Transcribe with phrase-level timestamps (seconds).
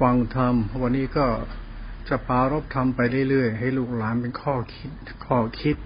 [0.00, 1.26] ฟังธรรม วันนี้ก็
[2.08, 4.90] จะปารบธรรมไปเรื่อยๆ ให้ลูกหลานเป็นข้อคิด
[5.26, 5.76] ข้อคิด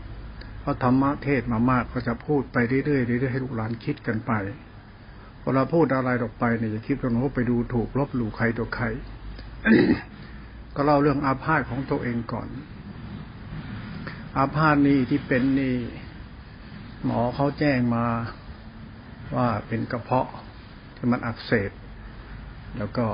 [0.61, 4.33] เพราะธรรมะเทศมามากก็จะพูดไปเรื่อยๆเรื่อยๆให้ลูกหลานคิดกันไป
[5.43, 8.87] เวลาพูดอะไรออกไปเนี่ยอย่าคิดว่าโน้ไปดูถูกลบหลู่ใครตัวใคร
[10.75, 12.49] ก็เล่าเรื่องอาพาธของตัวเองก่อน
[14.37, 15.77] อาพาธนี่ที่เป็นนี่
[17.05, 18.07] หมอเขาแจ้งมา
[19.37, 20.29] ว่าเป็นกระเพาะ
[20.97, 21.71] ที่มันอักเสบ
[22.79, 23.07] แล้วก็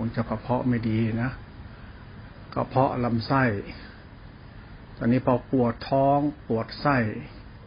[0.00, 1.30] คงจะกระเพาะไม่ดีนะ
[2.54, 3.44] กระเพาะลำไส้
[4.96, 6.96] ตอนนี้พอปวดท้องปวดไส้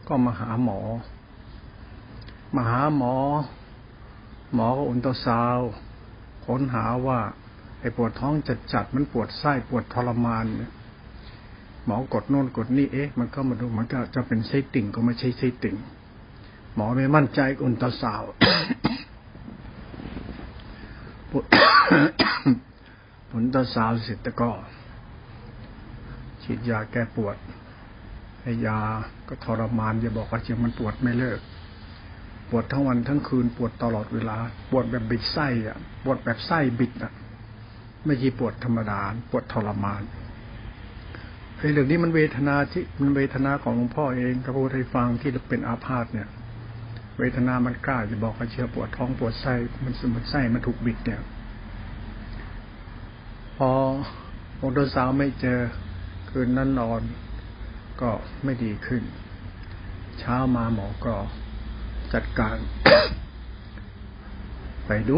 [0.08, 0.80] ก็มาหาหมอ
[2.56, 3.14] มาหาหมอ
[4.54, 5.58] หมอก็อุลตาซาว
[6.46, 7.18] ค้นหาว่า
[7.80, 10.72] ไอ้ปวดท้องจัดจัดมันปวดไส้ปวดทรมานเนี่ย
[11.86, 15.76] หมอกดโน่นกดนี่เอ๊ะ มันก็มาดูมันก็จะเป็นไส้ติ่งก็ไม่ใช่ไส้ติ่ง
[16.74, 18.22] หมอไม่มั่นใจอุลตาซาว
[23.30, 24.50] ผลตาสาวเสร็จแล้วก็
[26.42, 27.36] ฉีดยาแก้ปวด
[28.42, 28.78] ให้ยา
[29.28, 31.40] ก็ทรมานอย่าบอกว่าเจียมันปวดไม่เลิก
[32.50, 34.36] ปวดทั้งวันทั้งคืนปวดตลอดเวลา
[34.70, 37.12] ปวดแบบบิดไส้อะ ปวดแบบไส้บิดอะ
[38.04, 40.02] ไม่ใช่ปวดธรรมดา ปวดทรมาน
[41.56, 46.28] ไอ้เรื่องนี้มันเวทนาที่มันเวทนาของหลวงพ่อเองกระพูดให้ฟังที่เป็นอาพาธเนี่ย
[47.22, 51.22] วทนามันกล้าจะบอกว่าเชื่อปวดท้องปวดไส้มันสมมติไส้มันถูกบิดเนี่ย
[53.56, 53.70] พอ
[54.60, 55.60] องค์ตสาวไม่เจอ
[56.30, 57.00] คืนนั้นนอน
[58.00, 58.10] ก็
[58.44, 59.02] ไม่ดีขึ้น
[60.18, 61.14] เช้ามาหมอก็
[62.12, 62.56] จัดการ
[64.86, 65.16] ไปดู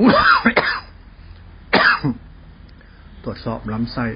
[3.25, 4.07] ตรวจสอบลำไส้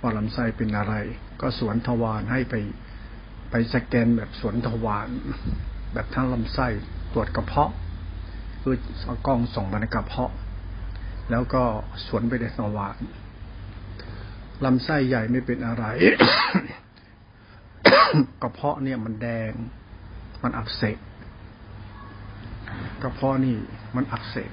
[0.00, 0.94] ว่าลำไส้เป็นอะไร
[1.40, 2.54] ก็สวนทวารให้ไป
[3.50, 5.08] ไปสแกนแบบสวนทวาร
[5.92, 6.68] แบบทั้งลำไส้
[7.12, 7.70] ตรวจกระเพาะ
[8.62, 10.32] คือเอากล้องส่งมาในกระเพาะ
[11.30, 11.62] แล้วก็
[12.06, 12.96] สวนไปในทวาร
[14.64, 15.84] ลำไส้ใหญ่ไม่เป็นอะไร
[18.42, 19.52] กระเพาะเนี่ยมันแดง
[20.42, 20.98] มันอักเสบ
[23.02, 23.56] กระเพาะนี่
[23.96, 24.50] มันอักเสบ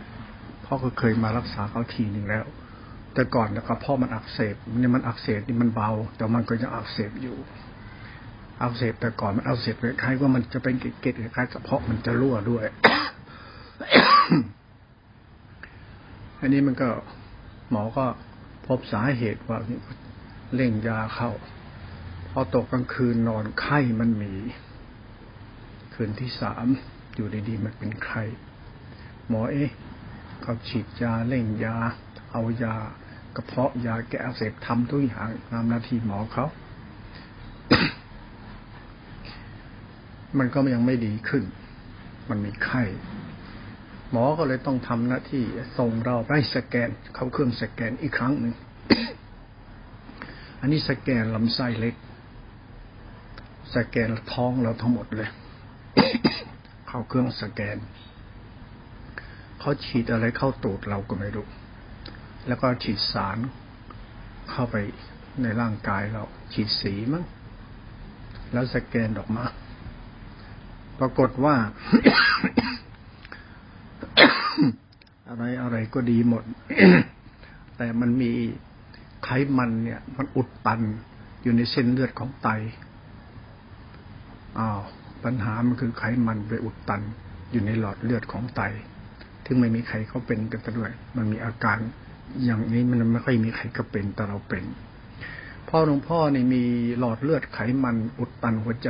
[0.66, 2.45] พ่อก็เคยมารักษาเขาทีหนึ่งแล้ว
[3.13, 7.38] แต่ก่อนกระเพาะมันอักเสบเนี่ยมันอักเสบนี่มันเบา แต่มันก็ยังอักเสบอยู่
[8.59, 12.66] เอักเสบแต่ก่อนมันเอักเสบคล้ายว่ามันจะเป็นเกล็ดคล้ายกระเพาะมันจะรั่วด้วย
[16.40, 16.90] อันนี้มันก็
[17.72, 18.06] หมอก็
[18.68, 19.58] พบสาเหตุว่า
[20.56, 21.31] เร่งยาเข้า
[22.31, 24.34] พอตกกลางคืนนอนไข้มันมี
[25.94, 26.66] คืนที่สาม
[27.16, 28.24] อยู่ดีๆมันเป็นไข้
[29.28, 29.70] หมอเอ๊ะ
[30.41, 31.76] เขาฉีดยาเร่งยา
[32.31, 32.76] เอายา
[33.36, 36.46] กระเพาะยาแก้อักเสบทำทุกอย่างตามหน้าที่หมอเขา
[40.38, 41.44] มันก็ยังไม่ดีขึ้น
[42.29, 42.84] มันมีไข้
[44.12, 45.44] หมอก็เลยต้องทำหน้าที่
[45.78, 48.56] ส่งเราไปสแกน เข้าเครื่องสแกนอีกครั้งหนึ่ง
[50.62, 51.95] อันนี้สแกนลำไส้เล็ก
[53.75, 55.29] สแกนท้องเราทั้งหมดเลย
[56.88, 57.78] เข้าเครื่องสแกน
[59.59, 61.47] เขาฉีดอะไรเข้าตูดเราก็ไม่รู้
[62.47, 63.38] แล้วก็ฉีดสาร
[64.51, 64.75] เข้าไป
[65.41, 66.23] ในร่างกายเรา
[66.53, 67.23] ฉีดสีมั้ง
[68.53, 69.46] แล้วสแกนออกมา
[70.99, 71.55] ปรากฏว่า
[75.29, 76.43] อะไรอะไรก็ดีหมด
[77.77, 78.31] แต่มันมี
[79.23, 80.81] ไขมันเนี่ย มันอุดตัน
[81.43, 82.49] อยู่ในเส้นเลือดของไต
[84.59, 84.81] อ้าว
[85.23, 87.01] ปัญหามันคือไขมันไปอุดตัน
[87.51, 88.61] อยู่ในหลอดเลือดของไต
[89.45, 91.77] ถึงไม่มีใครเขาเป็นกันด้วย มันมีอาการ
[92.43, 94.63] อย่างนี้มันไม่ค่อยมีใครก็เป็นแต่เราเป็น
[95.69, 96.63] พ่อหลวงพ่อนี่มี
[96.99, 98.89] หลอดเลือดไขมันอุดตันหัวใจ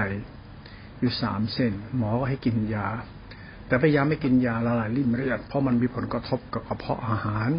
[1.00, 2.88] อยู่สามเส้น หมอก็ให้กินยา
[3.68, 7.50] แต่พยายามไม่กินยาละลายริ่มเลือดเพราะมันมีผลกระทบกับกระเพาะอาหาร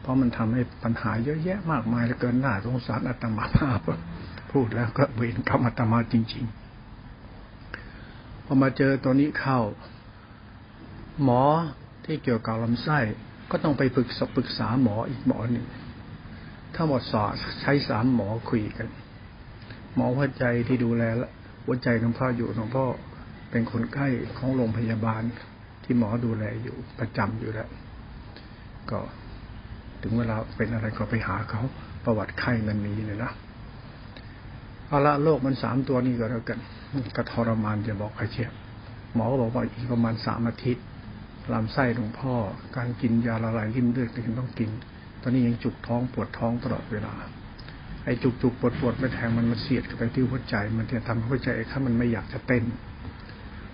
[0.00, 3.80] เพราะมันทำให้ปัญหาเยอะแยะมากมายเหลือเกินหน้าสงสารอาตมาภาพ
[4.52, 6.44] พูดแล้วก็เวรกรรมอาตมาจริง
[7.30, 9.60] ๆ พอมาเจอตัวนี้เข้า
[11.22, 11.42] หมอ
[12.04, 12.98] ที่เกี่ยวกับลำไส้
[13.50, 15.66] ก็ต้องไปปรึกษาปรึกษาหมออีกหมอหนึ่ง
[16.74, 17.22] ถ้าหมดสอ
[17.60, 18.88] ใช้สามหมอคุยกัน
[19.94, 21.02] หมอหัวใจที่ดูแล
[21.66, 22.84] หัวใจหลวงพ่ออยู่หลวงพ่อ
[23.50, 24.08] เป็นคนไข้
[24.38, 25.22] ของโรงพยาบาล
[25.84, 27.68] ที่หมอดูแลอยู่ประจำอยู่แล้ว
[28.90, 28.98] ก็
[30.02, 31.62] ถึงเวลาเป็นอะไรก็ไปหาเขา
[32.04, 33.32] ประวัติไข้มันมีเลยนะ
[34.88, 36.58] เอาละโรคมันสามตัวนี้ก็แล้วกัน
[37.16, 38.50] กระทรมานจะบอกใครเชีย
[39.14, 40.84] หมอก็บอกว่าอีกประมาณสามอาทิตย์
[41.52, 42.34] ลำไส้หลวงพ่อ
[42.76, 44.70] การกินยาละลายริ่มเลือดก็ยังต้องกิน
[45.22, 47.14] ตอนนี้ยังจุกท้องปวดท้องตลอดเวลา
[48.06, 52.64] ไอ้จุกจุกปวดปวดไปแทงมันมาเสียดไปที่หัวใจ มันจะทำให้หัวใจถ้ามันไม่อยากจะเต้น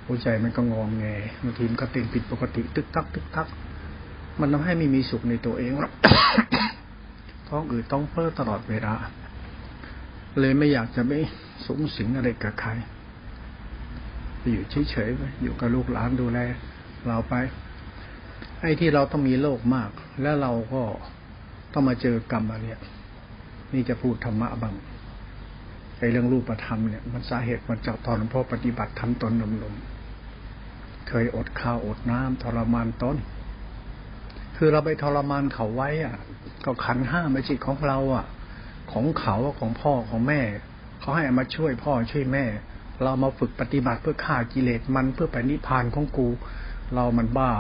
[0.07, 1.05] หัวใจมันก็งองแง
[1.43, 3.49] บางทีมันก็เต้นผิดปกติ ตึกทักตึกทัก
[4.41, 5.93] มันทำให้ไม่มีสุขในตัวเองหรอก
[7.49, 8.95] ท้องอืดต้องเพ้อตลอดเวลา
[10.41, 11.19] เลยไม่อยากจะไม่
[11.67, 12.71] สูงสิงอะไรกับใคร
[14.39, 16.39] ไปอยู่เฉยๆไปอยู่กับลูกหลานดูแล
[17.09, 17.35] เราไป
[18.61, 19.91] ไอ้ที่เราต้องมีโลกมาก
[20.23, 20.83] แล้วเราก็
[21.73, 22.81] ต้องมาเจอกรรมอันเนี้ย
[23.73, 24.75] นี่จะพูดธรรมะบ้าง
[25.99, 29.33] ไอ้เรื่องรูปธรรมเนี่ยมันสาเหตุมาจากตอนหลวงพ่อปฏิบัติทำตน
[29.63, 33.17] นมๆเคยอดข้าวอดน้ำทรมานตน
[34.57, 36.17] คือเราไปทรมานเขาไว้ อะ
[36.65, 38.25] ก็ขันห้าไม่ใช่ของเราอะ
[38.93, 40.41] ของเขาของพ่อของแม่
[41.01, 42.45] เขาให้มาช่วยพ่อช่วยแม่
[43.03, 46.29] เรามาฝึกปฏิบัติเพื่อฆ่ากิเลสมันเพื่อไปนิพพานของกู
[46.95, 47.53] เรามันบ้า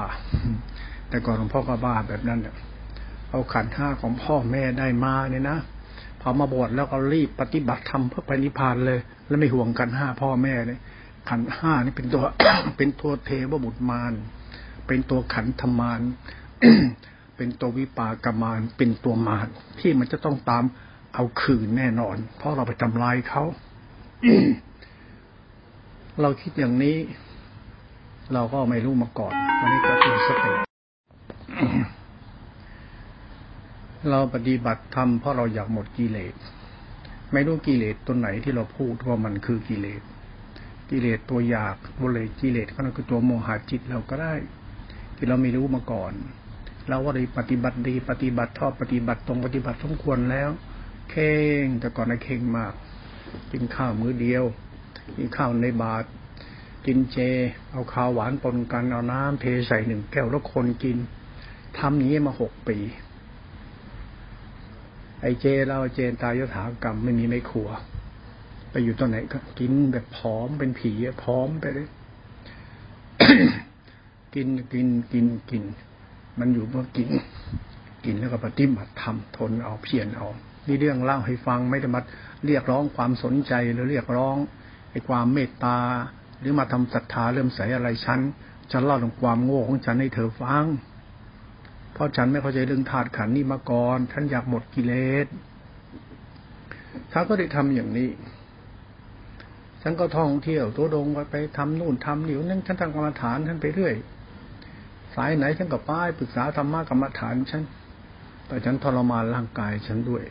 [1.08, 2.54] แต่ก่อนหลวงพ่อก็บ้าแบบนั้นเนี่ย
[3.30, 5.58] เอาขันห้าของพ่อแม่ได้มาเนี่ยนะ
[6.22, 10.78] พอมาบวชแล้วก็รีบปฏิบัติทำเพื่อไปนิพพานเลย แล้วไม่ห่วงกันห้าพ่อแม่เลย
[11.28, 12.22] ขันห้านี่เป็นตัว
[12.76, 14.12] เป็นตัวเทวบุตรมาร
[14.86, 16.00] เป็นตัวขันธมาร
[17.36, 19.46] เป็นตัววิปากมารเป็นตัวมาร
[19.80, 20.64] ที่มันจะต้องตาม
[21.14, 23.42] เอาคืนแน่นอน เพราะเราไปทำลายเขา
[26.22, 26.96] เราคิดอย่างนี้
[28.34, 30.52] เราก็ไม่รู้มาก่อนวันนี้ก็เป็นสติ
[34.10, 36.34] เราปฏิบัติธรรมเพราะเราอยากหมดกิเลส
[37.32, 40.02] ไม่รู้กิเลสตัวไหนที่เราพูดว่ามันคือกิเลส
[40.90, 44.34] กิเลสตัวอยากบริกิเลสก็คือตัวโมหะจิตเราก็ได้
[45.16, 46.12] ที่เราไม่รู้มาก่อน
[46.88, 50.50] เราว่าได้ปฏิบัติดีปฏิบัติชอบปฏิบัติตรงปฏิบัติสมควรแล้ว
[51.10, 51.32] เข่
[51.62, 52.72] งแต่ก่อนนะเข่งมาก
[53.52, 54.44] กินข้าวมื้อเดียว
[55.16, 56.06] กินข้าวในบาตร
[56.86, 57.18] กินเจ
[57.70, 60.96] เอาข้าวหวานปนกันเอาน้ำเทใส่หนึ่งแก้วแล้วคนกิน
[61.78, 62.78] ทำนี้มาหกปี
[65.22, 67.70] ไอเจเราเจนตายยถากรรมไม่มีไม่ขัว
[68.70, 70.92] ไปอยู่ตรงไหนก็กินแบบผอมเป็นผี
[71.22, 71.88] ผอมไปเลย
[74.34, 75.62] กินกินกินกิน
[76.38, 77.08] มันอยู่เมื่อกิน
[78.04, 80.28] กินแล้วก็ปฏิบัติทำทนเอาเพียรเอา
[80.66, 82.00] นี่เรื่องเล่าให้ฟังไม่ได้มา
[82.46, 84.36] เรียกร้องความสนใจหรือเรียกร้อง
[84.90, 85.78] ไอ้ความเมตตา
[86.40, 88.20] หรือมาทำศรัทธาเริ่มใสอะไรฉัน
[88.70, 90.64] ฉันเล่าถึงความโง่ของฉันให้เธอฟัง
[91.92, 94.94] เพราะฉันไม่เข้าใจเรื่องธาตุขันนี่มาก่อนฉันอยากหมดกิเล
[95.24, 95.26] ส
[97.12, 98.10] ฉันก็ได้ทำอย่างนี้
[99.82, 103.94] ฉันก็ท่องเที่ยวตัวดงไปทำนู่นทำนี่นั่นฉันทำกรรมฐานฉันไปเรื่อย
[105.14, 107.62] สายไหนฉันก็ป้ายปรึกษาธรรมะกรรมฐานฉัน
[108.46, 110.24] แต่ฉันทรมานร่างกายฉันด้วย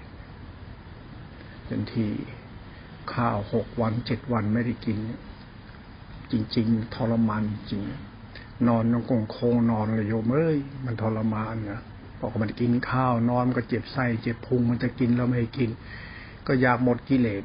[1.70, 2.06] จนที
[3.14, 4.98] ข้าวหกวันเจ็ดวันไม่ได้กิน
[6.32, 7.84] จริง ๆ ทรมานจริง
[8.68, 11.82] นอนนองกงโคงนอนเลยโยมเอ้ยมันทรมานนะ
[12.20, 15.70] บอกมันกินข้าวนอนมันก็เจ็บไส้เจ็บพุงมันจะกินเราไม่ให้กิน
[16.48, 17.44] ก็อยากหมดกิเลส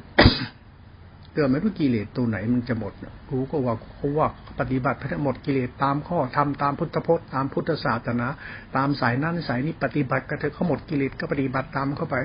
[1.33, 2.93] เกิดไม่รู้กิเลสตัวไหนมันจะหมด
[3.31, 4.27] รู้ก็ว่าเขาว่า
[4.59, 8.27] ปฏิบัติเพื่อหมดกิเลสตามข้อทำตามพุทธพจน์ตามพุทธศาสนา
[8.75, 12.15] ตามสายนั้นสายนี้ปฏิบัติก็เถอะเขาหมดกิเลสก็ปฏิบัติตามเข้าไป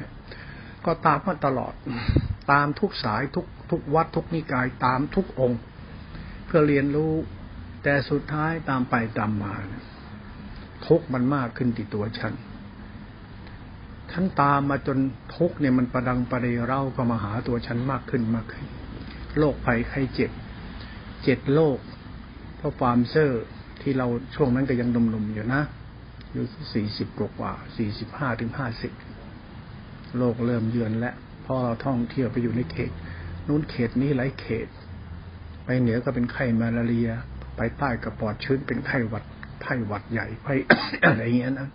[0.86, 1.74] ก็ตามมาตลอด
[2.52, 5.60] ตามทุกสายทุกทุกวัดทุกนิกายตามทุกองค์
[6.46, 7.12] เพื่อเรียนรู้
[7.82, 9.54] แต่สุดท้ายตามไปตามมา
[10.86, 12.34] ทุกมันมากขึ้นติดตัวฉัน
[14.10, 14.98] ฉันตามมาจน
[15.36, 18.66] ทุกเนี่ยมันประดังประเดเร่าก็มาหาตัวฉันมากขึ้นมากขึ้น
[19.38, 20.30] โรคภัยไข้เจ็บ
[21.24, 21.78] เจ็ดโรค
[22.56, 23.44] เพราะความเซอร์
[23.82, 25.62] ที่เราช่วงนั้นก็ยังหนุ่มๆอยู่นะ
[26.32, 26.44] อยู่
[26.74, 28.92] สี่สิบกว่าสี่สิบห้าถึงห้าสิบ
[30.18, 31.12] โรคเริ่มเยือนและ
[31.44, 32.90] พอเราท่องเที่ยวไปอยู่ในเขต
[33.46, 34.68] นู้นเขตนี้หลายเขต
[35.64, 37.10] ไปเหนือก็เป็นไข้มาลาเรีย
[37.56, 39.24] ไปใต้กระปอดชื้นเป็นไข้หวัด
[39.62, 40.54] ไข้หวัดใหญ่ไข้
[41.04, 41.68] อะไรเงี้ยนะ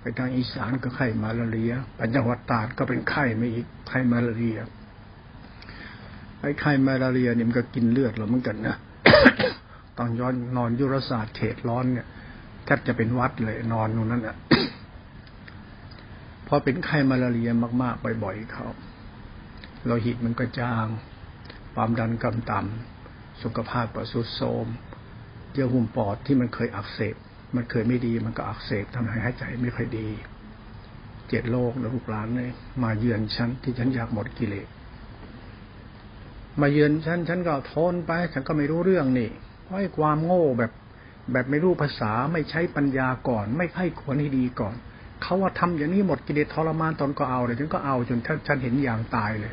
[0.00, 4.58] ไปทางอีสานก็ไข้มาลาเรียไปจังหวัดตาดก็เป็นไข้ไม่อีกไข้มาลาเรีย
[6.40, 8.76] ไอ้ไข้มาลาเรียเนี่ยมันก็กินเลือดเราเหมือนกันนะ
[9.98, 12.06] ตอนย้อนนอนยุรศาสตร์เขตร้อนเนี่ย
[12.64, 14.36] แทบจะเป็นวัดเลยนอนตรงนั้นอะ
[16.46, 17.50] พอเป็นไข้มาลาเรีย
[17.82, 18.66] มากๆบ่อยๆเขา
[19.86, 20.86] เราหิตมันก็จาง
[21.74, 24.66] ความดันกำต่ำสุขภาพประสุดโทม
[25.54, 27.14] เยื่อหุ้มปอดที่มันเคยอักเสบ
[27.56, 30.08] มันเคยไม่ดี มันก็อักเสบทำให้หายใจไม่ค่อยดี
[31.28, 32.50] เจ็ดโลกแล้วลูกหลานเลย
[32.82, 34.66] มาเยือนฉันที่ฉันอยากหมดกิเลส
[36.60, 39.30] มาเยือนฉันฉันก็ทนไป ฉันก็ไม่รู้เรื่องนี่
[39.62, 40.72] เพราะความโง่แบบ
[41.32, 44.74] แบบไม่รู้ภาษาไม่ใช้ปัญญาก่อน ไม่ให้ควรให้ดีก่อน
[45.22, 49.52] เขาว่าทำอย่างนี้หมดกิเลสทรมานตนก็เอาเลยฉันก็เอาจนฉันเห็นอย่างตายเลย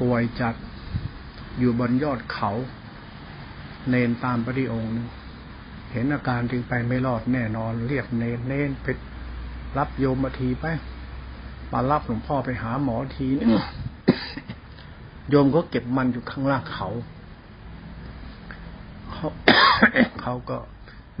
[0.00, 0.54] ป่วยจัด
[1.58, 2.50] อยู่บนยอดเขา
[3.88, 4.92] เนนตามพระดิองค์
[5.92, 8.86] เห็นอาการจึงไปไม่รอดแน่นอน เรียกเนนเนนไป
[9.78, 10.66] รับโยมมาทีไป
[11.72, 13.50] มารับหลวงพ่อไปหาหมอทีนึง
[15.30, 16.88] โยมก็เก็บมันอยู่ข้างล่างเขา
[19.12, 19.28] เขา
[20.22, 20.56] เขาก็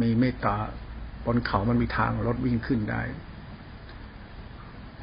[0.02, 0.56] มีเมตตา
[1.24, 3.02] บนเขามันมีทางรถวิ่งขึ้นได้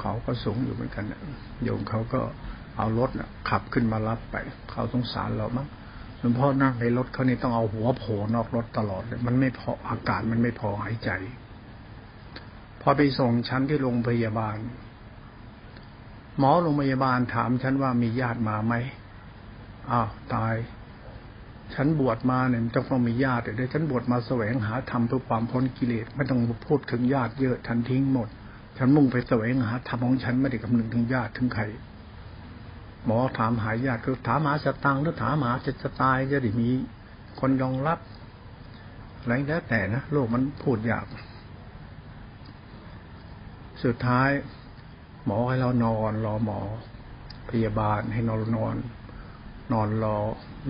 [0.00, 1.04] เขาก็สูงอยู่เหมือนกัน
[1.64, 2.20] โยมเขาก็
[2.76, 4.36] เอารถนะขับขึ้นมารับไป
[4.70, 5.66] เขาสงสารเรามั้ง
[6.18, 11.10] หลวงพ่อนั่งในรถเขานี่ต้องเอาหัวโผล่นอกรถตลอดเลยมันไม่พออากาศมันไม่พอหายใจ
[12.80, 14.56] พอไปส่งฉันที่โรงพยาบาล
[16.38, 18.74] หมอโรงพยาบาลถามฉันว่ามีญาติมาไหม
[19.90, 20.54] อ้าวตาย
[21.74, 28.28] ฉันบวชมาเนี่ยต้องมีญาติเดี๋ยวฉันบวชมาแสวงหาธรรมเพื่อความพ้นกิเลสไม่ต้องพูดถึงญาติเยอะฉันทิ้งหมด
[28.78, 31.64] ฉันมุ่งไปแสวงหาธรรมของฉันไม่ได้คำนึงถึงญาติถึงใคร
[33.06, 36.70] หมอถามหายาติคือถามหาสตังหรือถามหาจะจะตายจะได้มี
[37.40, 37.98] คนยอมรับ
[39.18, 41.06] อะไรแล้วแต่นะโลกมันพูดยาก
[43.84, 44.30] สุดท้าย
[45.24, 46.60] หมอให้เรานอน รอหมอ
[47.50, 48.76] พยาบาลให้นอนนอน
[49.72, 50.16] นอนรอ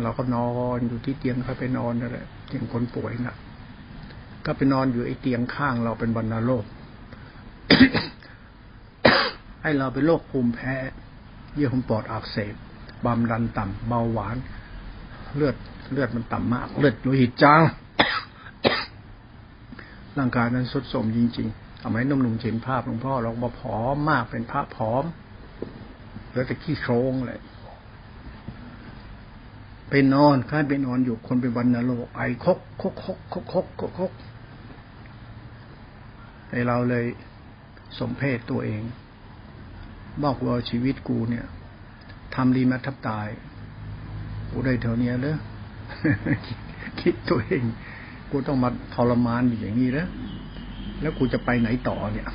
[0.02, 3.36] เราก็นอนอยู่ที่เตียงเขาไปนอนนั่นแหละเตียงคนป่วยนะ่ะ
[4.44, 6.64] ก็ไปนอนอยู่ไอ้เตียงข้างเราเป็นบรรณโรค
[9.62, 10.74] ให้เราเป็นโรคภูมิแพ้
[11.54, 12.54] เยื่อหุ้มปอดอักเสบ
[13.02, 14.36] ความดันต่ำเบาหวาน
[15.36, 15.56] เลือด
[15.92, 17.62] เลือดมันต่ำมาก เลือดโลหิตจาง
[20.18, 25.04] ร่างกายนั้นสุดโทมจริงๆทำให้นุ่มหนุ่มเห็นภาพหลวงพ่อเราบอผอมมากเป็นพระผอม
[26.32, 27.40] แล้วแต่ขี้โครงเลย
[29.90, 34.12] ไปนอนค่ายไปนอนอยู่คนเป็นวันนรกไอคกคกคกคกคกคกคก
[36.50, 37.04] ไอเราเลย
[37.98, 38.82] สมเพศตัวเอง
[40.22, 41.46] บอกว่าชีวิตกูเนี่ย
[42.34, 43.28] ทำดีมาทับตาย
[44.50, 45.36] กูได้เท่านี้เลย
[47.00, 47.64] คิดตัวเอง
[48.30, 50.08] กูต้องมาทรมานอยู่อย่างนี้แล้ว
[51.00, 52.28] แล้วกูจะไปไหนต่อเนี่ย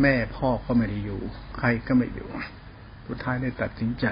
[0.00, 1.20] แม่พ่อก็ไม่ได้อยู่
[1.58, 2.28] ใครก็ไม่อยู่
[3.06, 4.06] สุดท้ายได้ตัดสินใจ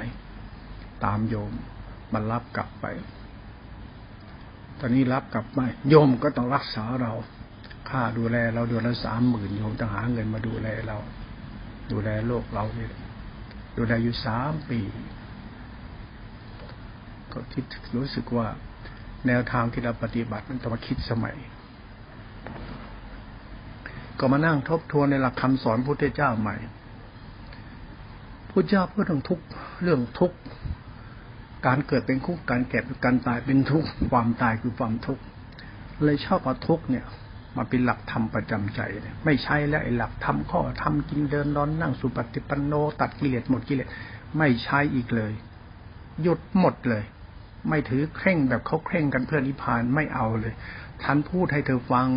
[1.05, 1.53] ตามโยม
[2.13, 2.87] มารับกลับไป
[4.79, 7.13] ตอนนี้รับกลับไปโยมก็ต้องรักษาเรา
[7.91, 10.99] ค่าดูแลเราเดือนละสามหมื่นโยมต้องหาเงินมาดูแลเรา
[11.93, 12.93] ดูแลโลกเราเนี่ย
[13.77, 14.81] ดูแลอยู่สามปี
[17.33, 17.65] ก็คิด
[17.97, 18.47] รู้สึกว่า
[19.27, 21.37] แนวทางที่เราปฏิบัติมันต้องมาคิดสมัย
[24.19, 26.57] ก็มานั่งทบทวนในหลักคำสอนพุทธเจ้าใหม่
[28.51, 29.41] พุทธเจ้าพูดถึงทุก
[29.83, 30.33] เรื่องทุก
[31.67, 35.23] การเกิดเป็นทุกการแก่เป็นการตายเป็นทุกความตายคือความทุกข์
[36.05, 37.07] เลยชอบเอาทุกเนี่ย
[37.57, 38.81] มาเป็นหลักธรรมประจำใจ
[39.25, 43.89] ไม่ใช่แล้วไอ้หลักธรรมข้อธรรมกินเดินนอนนั่งสุปฏิปันโน ตัดกิเลสหมดกิเลส
[44.39, 45.33] ไม่ใช้อีกเลย
[46.23, 47.05] หยุดหมดเลย
[47.69, 50.55] ไม่ถือเคร่งแบบเขาเคร่งกันเพื่อนิพพานไม่เอาเลย
[51.03, 52.09] ท่านพูดให้เธอฟัง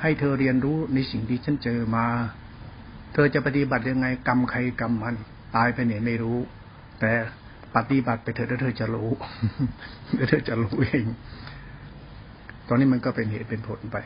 [0.00, 2.06] ให้เธอเรียนรู้ในสิ่งที่ฉันเจอมา
[3.12, 5.16] เธอจะปฏิบัติยังไงกรรมใครกรรมมัน
[5.56, 6.38] ตายไปไหนไม่รู้
[7.00, 7.12] แต่
[7.76, 9.10] ปฏิบัติไปเถอะแล้วเธอจะรู้
[10.14, 11.06] แล้วเธอจะรู้เอง
[12.68, 13.96] ตอนนี้มันก็เป็นเหตุเป็นผลไป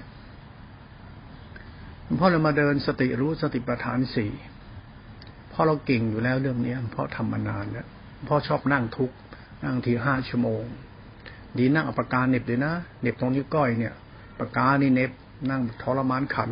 [2.20, 4.32] พ่อเรามาเดินสติรู้สติปัฏฐานสี่
[5.52, 7.86] พ่อเราเก่งอยู่แล้วเรื่องนี้พ่อทำมานานแล้ว
[8.28, 9.10] พ่อชอบนั่งทุก
[9.64, 10.64] นั่งทีห้าชั่วโมง
[11.58, 12.72] ดีนั่งอาปากกาเน็บเลยนะ
[13.02, 13.94] เน็บตรงนิ้วก้อยเนี่ย
[14.38, 15.10] ปากกานี่เน็บ
[15.50, 16.50] นั่งทรมานขัน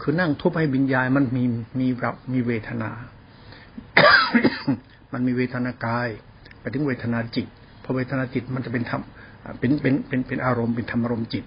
[0.00, 1.44] คือนั่งทุบให้บิญญาณมันมี
[1.80, 2.90] มีรับมีเวทนา
[5.12, 6.08] มันมีเวทนากาย
[6.60, 7.46] ไปถึงเวทนาจิต
[7.82, 9.02] พอเวทนาจิตมันจะเป็นธรรม
[9.60, 11.44] เป็นเป็นเป็นเป็นอารมณ์เป็นธรรมอารมณ์จิต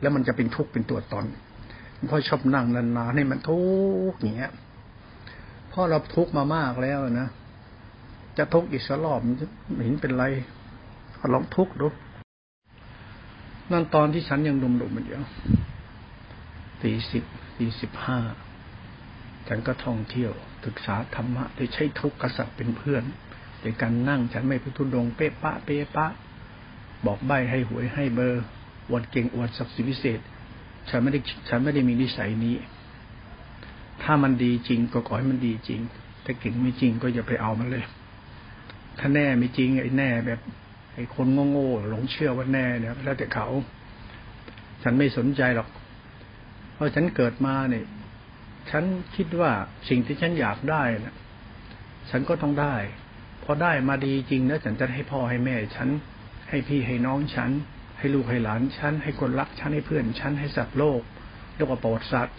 [0.00, 1.24] แล้วมันจะเป็นทุกข์เป็นตัวตน
[2.08, 3.60] พ่อชอบนั่งนานๆให้มันทุ
[4.10, 4.52] กข์อย่างเงี้ย
[5.72, 7.28] พ่อเราทุกข์มามากแล้วนะ
[8.38, 9.34] จะทุกข์อีกสักรอบมัน
[9.84, 10.24] เห็นเป็นไร
[11.34, 11.88] ลองทุกข์ดู
[13.72, 15.22] นั่นตอนที่ฉันยังดุมๆมันเดียว
[16.82, 17.24] สี่สิบ
[17.56, 18.18] สี่สิบห้า
[19.48, 20.32] ฉันก็ท่องเที่ยว
[20.66, 23.02] ศึกษาธรรมะโดยใช้ทุกข์กษัตริย์เป็นเพื่อน
[23.62, 26.06] ในการนั่งฉันไม่พิทุดงเป๊ะปะเป๊ะปะ
[27.06, 28.44] บอกใบให้หวยให้เบอร์
[28.88, 30.20] อวดเก่งอวดศักดิ์ศรีพิเศษ
[30.90, 32.56] ฉันไม่ได้ฉันไม่ได้มีนิสัยนี้
[34.02, 35.80] ถ้ามันดีจริงก็ขอให้มันดีจริง
[36.24, 37.84] ถ้าเก่งไม่จริงก็อย่าไปเอามันเลย
[38.98, 40.40] ถ้าแน่ไม่จริงไอ้แน่แบบ
[40.94, 43.46] ไอ้คนโง่ๆหลงเชื่อว่าแน่เนี่ยแล้วแต่เขา
[44.82, 45.68] ฉันไม่สนใจหรอก
[46.74, 47.84] เพราะฉันเกิดมาเนี่ย
[48.70, 48.84] ฉัน
[49.16, 49.52] คิดว่า
[49.88, 51.14] สิ่งที่ฉันอยากได้นะ
[52.10, 52.76] ฉันก็ต้องได้
[53.44, 55.88] พอได้มาดีจริงแล้วฉันจะให้พ่อให้แม่ ฉัน
[56.48, 57.50] ให้พี่ให้น้องฉัน
[58.00, 61.00] ให้ลูกให้หลานฉันให้คนรักฉันให้เพื่อนฉันให้สัตว์โลก
[61.54, 62.38] เรียกว่าปรดสัตว์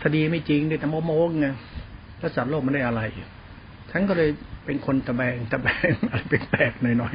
[0.00, 1.46] ถ้าดีไม่จริงเนี่ยแต่โมโมงไง
[2.18, 3.00] แล้วสัตว์โลกมันได้อะไร
[3.90, 4.30] ฉันก็เลย
[4.64, 7.14] เป็นคนตะแบงตะแบงอะไรแปลกๆหน่อย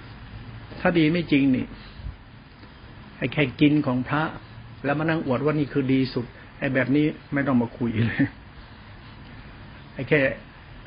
[0.00, 1.66] ๆถ้าดีไม่จริงนี่
[3.18, 4.22] ไอ้แค่กินของพระ
[4.84, 6.26] แล้วมานั่งอวดว่านี่คือดีสุด
[6.58, 8.20] ไอ้แบบนี้ไม่ต้องมาคุยเลย
[9.94, 10.20] ไอ้แค่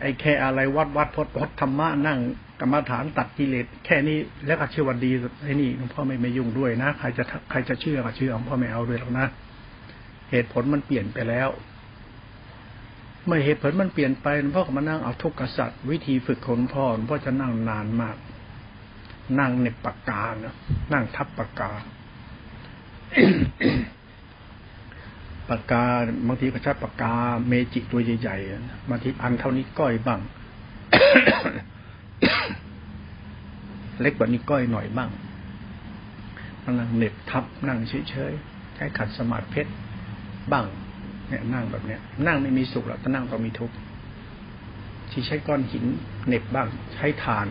[0.01, 2.19] ไอ้แค่อะไรวัดวัดพดพดธรรมะนั่ง
[2.61, 5.11] กรรมฐานตัดกิเลสแค่นี้แล้วก็เชื่อว่าดี
[5.43, 9.27] ไอ้นี่หลวงพ่อไม่ไม่ยุ่งด้วยนะใครจะใครจะเชื่อก็เชื่อหลวงพ่อไม่เอาด้วยหรอกนะ
[10.31, 11.49] เหตุผลมันเปลี่ยนไปแล้ว
[13.25, 18.17] เมื่อเหตุผลมันเปลี่ยนไปหลวงพ่อก็มานั่งเอาทุกขสัตว์วิธีฝึกคนพ่อหลวงพ่อจะนั่งนานมาก
[19.39, 20.55] นั่งในปากกานะ
[20.93, 21.71] นั่งทับปากกา
[25.49, 25.83] ปากกา
[26.27, 27.13] บางทีก็ใช้ปากกา
[27.47, 30.19] เมจิตัวใหญ่ๆบางทีอันเท่านี้ก้อยบ้าง
[34.01, 35.09] เล็กกว่านี้ก้อยหน่อยบ้าง
[36.65, 39.71] นั่งเน็บทับนั่งเฉยๆใช้ขัดสมาธิเพชร
[40.51, 40.65] บ้าง
[41.27, 43.75] เนี่ยนั่งแบบเนี้ย นั่งไม่มีสุขหรอกแต่นั่งต้องมีทุกข์
[45.11, 45.85] ที่ใช้ก้อนหิน
[46.27, 47.47] เน็บบ้าง ใช้ฐาน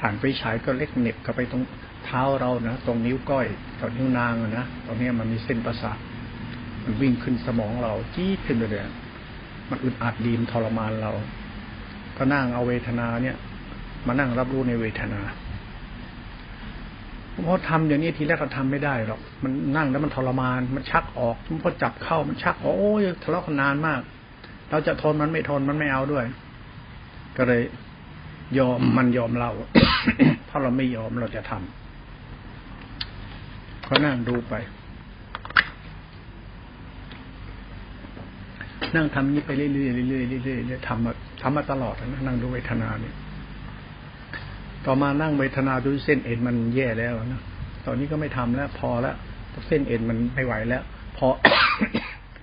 [0.00, 1.62] ฐานไปฉายก็เล็กเน็บเข้าไปตรง
[2.04, 3.46] เท้าเรานะตรงนิ้วก้อย
[3.78, 5.98] ตรงนิ้วนางนะตรงนี้มันมีเส้นประสาท
[6.82, 8.82] มันวิ่งขึ้นสมองเราจี้ขึ้นไปเลย
[9.70, 11.12] มันอึดอัดดีมทรมานเรา
[12.16, 13.36] ก็นั่งเอาเวทนาเนี่ย
[14.06, 15.20] มานั่งรับรู้ในเวทนา
[17.32, 24.00] เพราะทำอย่างนี้ทีแรกเราทำไม่ได้หรอก มันนั่งแล้วมันทรมาน มันชักออกพอจับเข้ามันชักออกโอ้ยทะเลาะกันนานมาก
[24.70, 26.24] เราจะทนมันไม่ทนมันไม่เอาด้วย
[27.36, 27.62] ก็เลย
[28.58, 29.50] ยอมมันยอมเรา
[30.48, 34.54] ถ้าเราไม่ยอมเราจะทำก็นั่งดูไป
[38.94, 43.14] นั่งทำนี้ไปเรื่อยๆเรื่อยๆเรื่อยๆทำมาทำมาตลอดนะนั่งดูเวทนาเนี่ย
[44.86, 47.42] ต่อมานั่งเวทนาดูเส้นเอ็นมันแย่แล้วนะ
[47.86, 49.14] ตอนนี้ก็ไม่ทำแล้ว พอแล้ว
[49.66, 50.82] เส้นเอ็นมันไม่ไหวแล้ว
[51.16, 51.26] พอ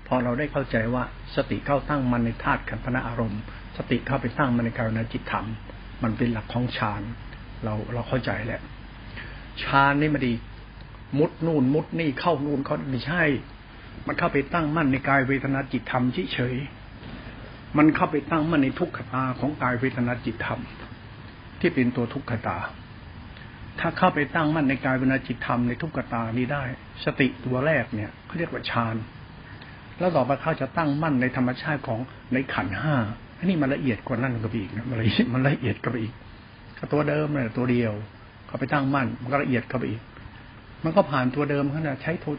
[0.08, 1.03] พอเราได้เข้าใจว่า
[1.36, 3.41] สติเข้าตั้งมันในธาตุขันธ์อารมณ์
[3.77, 5.46] สติเข้าไปตั้งมันในการนจิตธรรม
[6.03, 7.01] มันเป็นหลักของฌาน
[7.63, 8.62] เราเราเข้าใจแล้ว
[9.63, 10.34] ฌานนี่มันดี
[11.20, 13.24] มุดนู่นมุดนี่เข้านู่นเขาไม่ใช่
[14.08, 16.03] มันเข้าไปตั้งมั่นในกายเวทนาจิตธรรม
[16.34, 16.56] เฉย
[17.77, 20.62] มันเข้าไปตั้งมั่นในทุกขตาของกายเวทนาจิตธรรม
[21.59, 22.57] ที่เป็นตัวทุกขตา
[23.79, 26.63] ถ้าเข้าไปตั้งมั่นในกายวินาจิตธรรมในทุกขตานี้ได้
[27.05, 28.95] สติตัวแรกเนี่ยเขาเรียกว่าฌาน
[29.99, 31.99] แล้วต่อไปเขาจะตั้งมั่นในธรรมชาติของ
[32.33, 32.95] ในขันห้า
[33.37, 36.13] อันนี้มันละเอียดกว่านั่นก็ไปอีกนะมันละเอียดมันละเอียดก็ไปอีก
[36.77, 37.93] ก็ตัวเดิมเนี่ยตัวเดียว
[38.48, 40.01] เขาไปตั้งมั่น มันก็ละเอียดเข้าไปอีก
[40.83, 42.31] มันก็ผ่านตัวเดิมขนาดใช้ทุ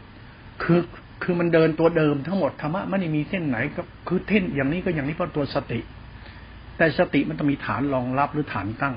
[0.63, 0.79] คือ
[1.23, 5.79] คือมันเดินตัวเดิมทั้งหมดธรรมะไม่ได้มีเส้นไหนก็คือเท่นอย่างนี้ก็อย่างนี้เพราะตัวสติ
[6.79, 8.95] แต่สติมันต้องมีฐานรองรับหรือฐานตั้ง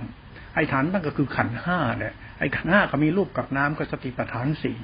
[0.54, 4.76] ไอ้ฐานตั้งก็คือขันห้าเนี่ยไอ้ขันห้าก็มีรูปกับน้ำก็สติปัฏฐานสี่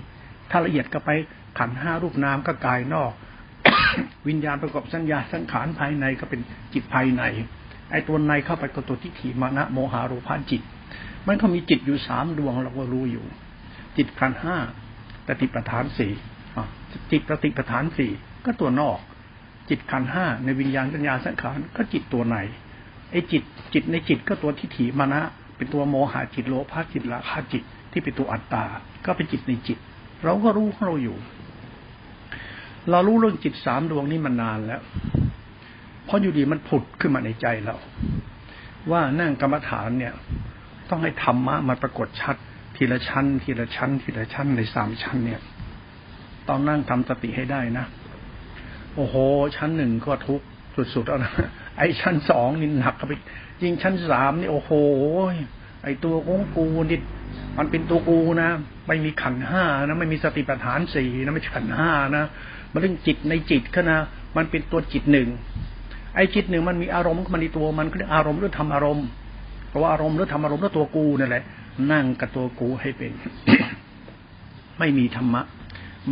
[0.50, 1.10] ถ้าละเอียดก็ไป
[1.58, 3.12] ขันห้ารูปน้ำก็กายนอก
[4.28, 6.40] วิญญาณประกอบสัญญาสังขารภายในก็เป็น
[6.74, 7.22] จิตภายใน
[7.90, 10.62] ไอ้ตัวในเข้าไปก็ตัวทิฏฐิมานะโมหารูปาจิต
[11.26, 13.26] มันก็มีจิตอยู่สามดวงเราก็รู้อยู่
[13.96, 14.56] จิตขันห้า
[15.26, 16.12] ตติปัฏฐานสี่
[17.10, 18.10] จิตปฏิปัฏฐานสี่
[18.44, 18.98] ก็ตัวนอก
[19.70, 22.36] จิตขันห้าในวิญญาณสัญญาสังขารก็จิตตัวใน
[23.10, 23.42] ไอ้จิต
[23.72, 25.20] จิตในจิตก็ตัวทิฏฐิมานะ
[25.56, 28.64] เป็นตัวโมหะจิตโลภะจิตละคาจิตที่เป็นตัวอัตตา
[29.04, 29.78] ก็เป็นจิตในจิต
[30.24, 31.16] เราก็รู้ของเราอยู่
[32.90, 34.80] เรารู้เรื่องจิตสามดวงนี้มานานแล้ว
[36.04, 37.76] เพราะอยู่ดีมันผุดขึ้นมาในใจเรา
[38.90, 40.14] ว่านั่งกรรมฐานเนี่ย
[40.90, 42.36] ต้องให้ธรรมะมาปรากฏชัด
[42.76, 45.40] ทีละชั้น ทีละชั้น ทีละชั้นในสามชั้นเนี่ย
[46.48, 47.84] ต้องนั่งทำสติให้ได้นะ
[48.94, 49.14] โอ้โห
[49.56, 50.40] ชั้นหนึ่งก็ทุก
[50.94, 51.32] สุดๆแล้วนะ
[51.78, 53.12] ไอ้ชั้นสองนี่หนักไป
[53.62, 54.70] ยิ่งชั้นสามนี่โอ้โห
[55.84, 57.00] ไอ้ตัวของกูนี่
[57.58, 58.50] มันเป็นตัวกูนะ
[58.88, 62.24] ไม่มีขันห้านะไม่มีสติปัฏฐานสี่นะไม่ใช่ขันห้านะ
[62.72, 63.98] มันเรื่องจิตในจิตก็นะ
[64.36, 65.28] มันเป็นตัวจิตหนึ่ง
[66.14, 69.06] ไอ้จิตหนึ่งมันมีอารมณ์มันในตัวมันก็เรียกอารมณ์หรือทำอารมณ์
[69.68, 71.44] เพราะว่าอารมณ์หรือทำอารมณ์แล้วตัวกูนั่นแหละ
[71.92, 73.12] นั่งกับตัวกูให้เป็น
[74.78, 75.42] ไม่มีธรรมะ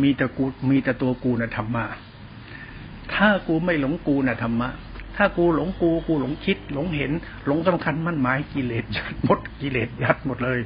[0.01, 1.83] มีแต่กูมีแต่ตัวกูนะธรรมะ
[3.13, 4.69] ถ้ากูไม่หลงกูนะธรรมะ
[5.17, 7.11] ถ้ากูหลงกูกูหลงคิด หลงเห็น
[7.45, 10.59] หลงสำคัญมั่นหมายกิเลสยัดหมดกิเลสยัดหมดเลย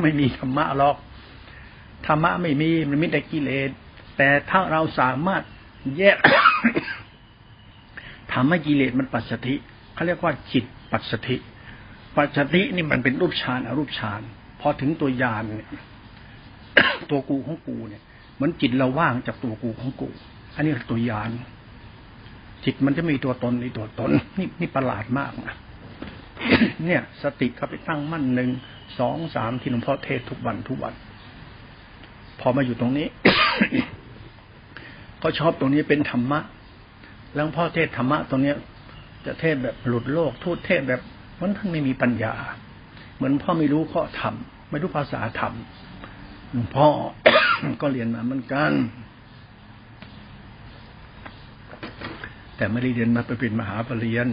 [0.00, 0.96] ไม่มีธรรมะหรอก
[2.06, 3.70] ธรรมะไม่มีมันมีแต่กิเลส
[4.16, 5.42] แต่ถ้าเราสามารถ
[5.96, 6.16] แยก
[8.32, 9.54] ทำให้กิเลสมันปัจสถิ
[9.94, 11.36] เขาเรียกว่าจิตปัจสถิ
[12.16, 14.20] ปัจสถินี่มันเป็นรูปฌานอรูปฌาน
[14.60, 15.70] พอถึงตัวยานเนี่ย
[17.10, 18.02] ตัวกูของกูเนี่ย
[18.34, 20.08] เหมือนจิตเราว่างจากตัวกูของกู
[20.54, 21.30] อันนี้คือตัวยาน
[22.64, 25.56] จิตมันจะมีตัวตนในตัวตน นี่นี่ประหลาดมากนะ
[26.84, 28.50] เนี่ย สติเขาไปตั้งมั่นหนึ่ง
[28.98, 30.94] สองสามที่หลวงพ่อเทศทุกวันทุกวัน
[32.40, 33.06] พอมาอยู่ตรงนี้
[35.22, 36.40] ก็ชอบตรงนี้เป็นธรรมะ
[37.34, 38.56] แล้วพ่อเทศธรรมะตรงเนี้ย
[39.24, 41.00] จะเทศแบบหลุดโลกทูตเทศแบบ
[41.40, 42.34] มันทั้งไม่มีปัญญา
[43.16, 44.34] เหมือนพ่อไม่รู้ข้อธรรม
[44.70, 45.54] ไม่รู้ภาษาธรรม
[46.52, 46.88] หลวงพ่อ
[47.82, 48.72] ก็เรียนมาเหมือนกัน
[52.56, 54.28] แต่ไม่ได้เรียนมาไปเป็นมหาปรริญญา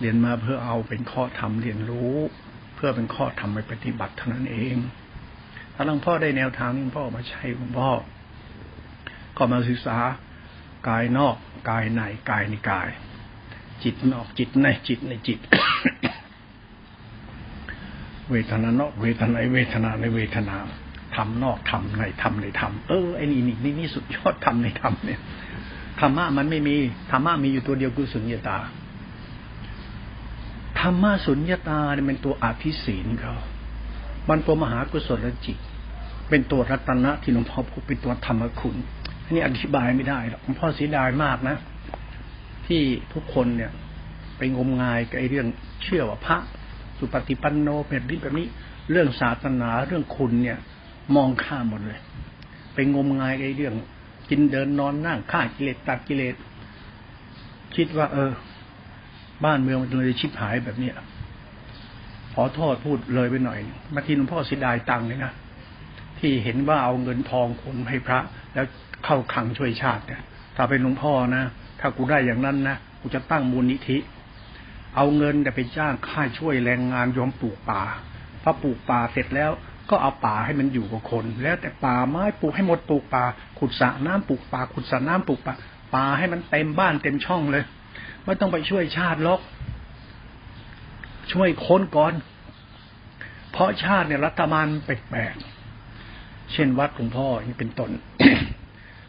[0.00, 2.14] เรียนมาเพื่อเอาเป็นข้อธรรมเรียนรู้
[2.74, 4.76] เพื่อเป็นข้อธรรมไปปฏิบัติเท่านั้นเอง
[5.74, 7.90] ถ้าหลวงพ่อได้แนวทางนี้พ่อมาใช้หลวงพ่อ
[9.36, 9.98] ก็มาศึกษา
[10.88, 11.36] กายนอก
[11.70, 12.88] กายในกายในกาย
[13.82, 15.38] จิตนอกจิตในจิตในจิต
[18.30, 20.56] เวทนานอกเวทนาในเวทนาในเวทนา
[21.16, 25.20] ทำนอกทำในทำในทำเออไอ้นี่นี่นี่สุดยอดทำในทำเนี่ย
[26.00, 26.76] ธรรมะมันไม่มี
[27.10, 28.58] ธรรมะมีอยู่ตัวเดียวคือสุญญตา
[30.80, 33.34] ธรรมะสุญญตาเนี่ยเป็นตัวอภิศีลเขา
[34.28, 35.58] มันตัวมหากุศลจิต
[36.28, 38.76] เป็นตัวรัตนะที่หลวงพ่อพูดเป็นตัวธรรมคุณ
[39.24, 41.56] อันนี้อธิบายไม่ได้หรอกหลวงพ่อเสียดายมากนะ
[42.66, 42.80] ที่
[43.12, 43.70] ทุกคนเนี่ย
[44.38, 45.46] ไปงมงายกับไอ้เรื่อง
[45.84, 46.36] เชื่อว่าพระ
[46.98, 48.46] สุปฏิปันโนแบบนี้แบบนี้
[48.90, 50.58] เรื่องศาสนาเรื่องคุณเนี่ย
[51.16, 52.00] มองข้ามหมดเลย
[52.74, 53.74] ไปงมงายไอ้เรื่อง
[54.30, 56.34] กินเดินนอนนั่งฆ่ากิเลสตัดกิเลส
[57.76, 58.30] คิดว่า เออ
[59.44, 60.94] บ้านเมืองมันเลยชิบหายแบบเนี้ย
[62.34, 63.58] ขอโทษพูดเลยไปหน่อย
[63.94, 65.32] มาทีหลวงพ่อเสียดายตังค์เลยนะ
[66.18, 68.18] ที่เห็นว่าเอาเงินทองคนให้พระ
[68.54, 68.66] แล้ว
[69.04, 70.22] เข้าขังช่วยชาติเนี่ย
[70.56, 71.44] ถ้าเป็นหลวงพ่อนะ
[71.80, 73.98] ถ้ากูได้อย่างนั้นนะกูจะตั้งมูลนิธิ
[74.96, 77.82] เอาเงินแต่ไปจ้างค่าช่วยแรงงานยอมปลูกป่า
[78.42, 79.50] พอปลูกป่าเสร็จแล้ว
[79.90, 83.24] ก็เอาป่าให้มันอยู่กับคน แล้วแต่ป่าไม้ปลูกให้หมดปลูกป่า
[83.58, 85.54] ขุดสระน้ำปลูกป่า ขุดสระน้ำปลูกป่า
[85.94, 87.64] ป่าให้มันเต็มบ้านเต็มช่องเลย
[88.24, 89.40] ไม่ต้องไปช่วยชาติลก
[91.32, 92.14] ช่วยคนก่อน
[93.52, 97.90] เพราะชาติเนี่ยรัฐบาลแปลกๆเช่นวัดหลวงพ่อนี่เป็นต้น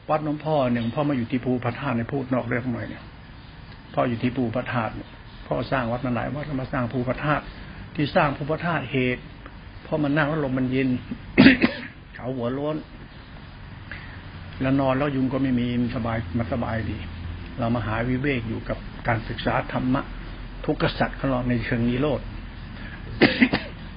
[0.10, 3.04] วัดหลวงพ่อหนึ่งพ่อมาอยู่ที่ภูพระธาตุในพูดนอกเรื่องหน่อยเนี่ย
[3.94, 4.92] พ่ออยู่ที่ภูพระธาตุ
[5.48, 7.44] พ่อสร้างวัดมาหลายวัดแล้วมาสร้างภูพระธาตุ
[7.96, 9.24] ที่สร้างภูพระธาตุเหตุ
[9.92, 10.90] พ่อมานั่งแล้วลมมันเย็น
[12.14, 12.78] เขาหัวโล้น
[14.62, 16.98] แล้วนอนแล้วยุงก็ไม่มีสบายมันสบายดี
[17.60, 20.02] เรามาหาวิเวกอยู่กับการศึกษาธรรมะ
[20.66, 22.22] ทุกกษัตริย์ของเราในเชิงนิโรธ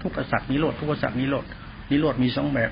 [0.02, 1.44] ทุกกษัตริย์นิโรธทุกกษัตริย์นิโรธ
[1.90, 2.70] นิโรธมีสองแบบ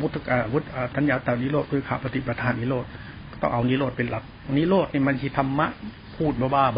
[0.00, 2.84] วุฒิกาวุฒิทัญญาตานิโรธด้วยขาปฏิปทานนิโรธ
[3.40, 4.24] ต้องเอานิโรธเป็นหลัก
[4.56, 5.66] นิโรธนี่มันที่ธรรมะ
[6.16, 6.76] พูดบ้าๆ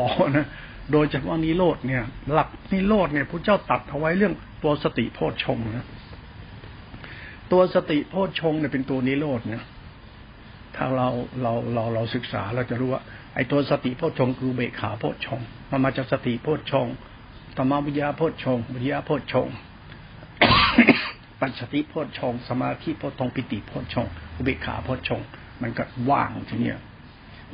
[0.00, 0.46] บอๆนะ
[0.92, 5.86] โดยเฉพาะนิโรธเนี่ย หลักนิโรธเนี่ยพระเจ้าตัดเอาไว้เรื่องตัวสติโพชฌงนะ
[7.52, 9.62] ตัวสติโพชฌงเนี่ยเป็นตัวนิโรธเนี่ย
[10.76, 11.08] ถ้าเรา
[11.42, 13.02] เราเราเราศึกษาเราจะรู้ว่า
[13.34, 15.40] ไอ้ตัวสติโพชฌงคือเบขาโพชฌง
[15.70, 16.86] มันมาจากสติโพชฌง
[17.56, 19.48] ธรรมวิญญาโพชฌงวิญญาโพชฌง
[21.40, 25.20] ปัญชติโพชฌงสมาธิโพชฌงปิติโพชฌงอุเบกขาโพชฌง
[25.62, 26.78] มันก็ว่างทีเนี้ย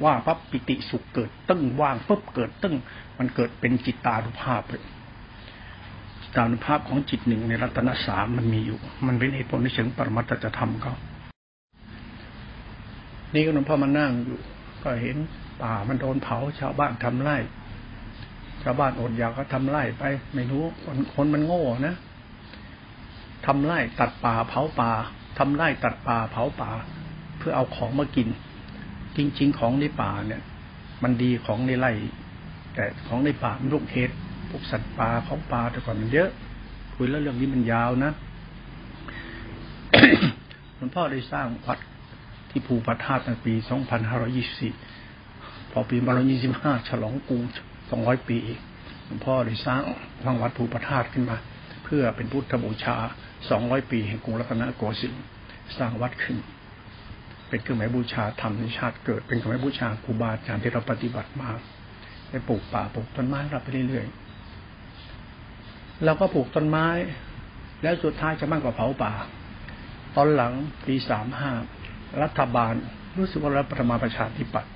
[0.04, 2.74] ว่าปั๊บปิติสุขเกิดตึ้งว่างปุ๊บเกิดตึ้ง
[3.18, 4.82] มันเกิดเป็นจิตตานุภาพเลย
[6.22, 10.94] จิตานุภาพของจิตหนึ่งในรัตนสามมันมีอยู่ มันเป็นเหตุผลในเชิงปรมัตจะทำเขา
[13.34, 14.38] นี่ก็หลวงพ่อมานั่งอยู่
[14.82, 15.16] ก็เห็น
[15.62, 17.36] ป่ามันโดนเผาชาวบ้านทำไร่
[18.62, 20.04] ชาวบ้านอดอยากก็ทำไร่ไป
[20.34, 21.94] ไม่รู้คนคนมันโง่นะ
[23.46, 24.90] ทำไร่ตัดป่าเผาป่า
[25.38, 26.70] ทำไร่ตัดป่าเผาป่า
[27.38, 28.28] เพื่อเอาของมากิน
[29.16, 30.42] จริง ๆ ของในป่าเนี่ย
[31.02, 31.92] มันดีของในไร่
[32.74, 34.10] แต่ของในป่ามันลูกเห็ด
[34.50, 36.30] พวกสัตว์ป่าของป่าแต่ก่อนมันเยอะ
[36.94, 38.12] คุยแล้วเรื่องนี้มันยาวนะ
[40.76, 41.78] หลวงพ่อได้สร้างวัด
[42.50, 43.54] ที่ภูพระธาตุในปี
[44.82, 45.96] 2524 พอปี
[46.42, 47.38] 2525 ฉลองกู
[47.82, 48.38] 200 ปี
[49.06, 49.80] หลวงพ่อได้สร้าง
[50.24, 51.36] สร้างวัดภูพระธาตุขึ้นมา
[51.84, 52.96] เพื่อเป็นพุทธบูชา
[53.50, 55.24] สองร้อยปีแห่งกรุงรัตนโกสินทร์
[55.78, 56.36] สร้างวัดขึ้น
[57.48, 61.50] เป็นเครื่องหมายบูชาธรรมในชาติเกิด เป็นเครื่องหมายบูชาครูบาอาจารย์ที่เราปฏิบัติมา
[62.28, 66.86] ไปปลูกป่าปลูกต้นไม้รับไปเรื่อยๆเราก็ปลูกต้นไม้
[67.82, 69.12] แล้วสุดท้ายจะมั่งกว่าเผาป่า
[70.16, 70.52] ตอนหลัง
[70.86, 71.52] ปีสามห้า
[72.22, 72.74] รัฐบาล
[73.18, 74.72] รู้สึกว่ารัฐประมาประชาธิปัตย์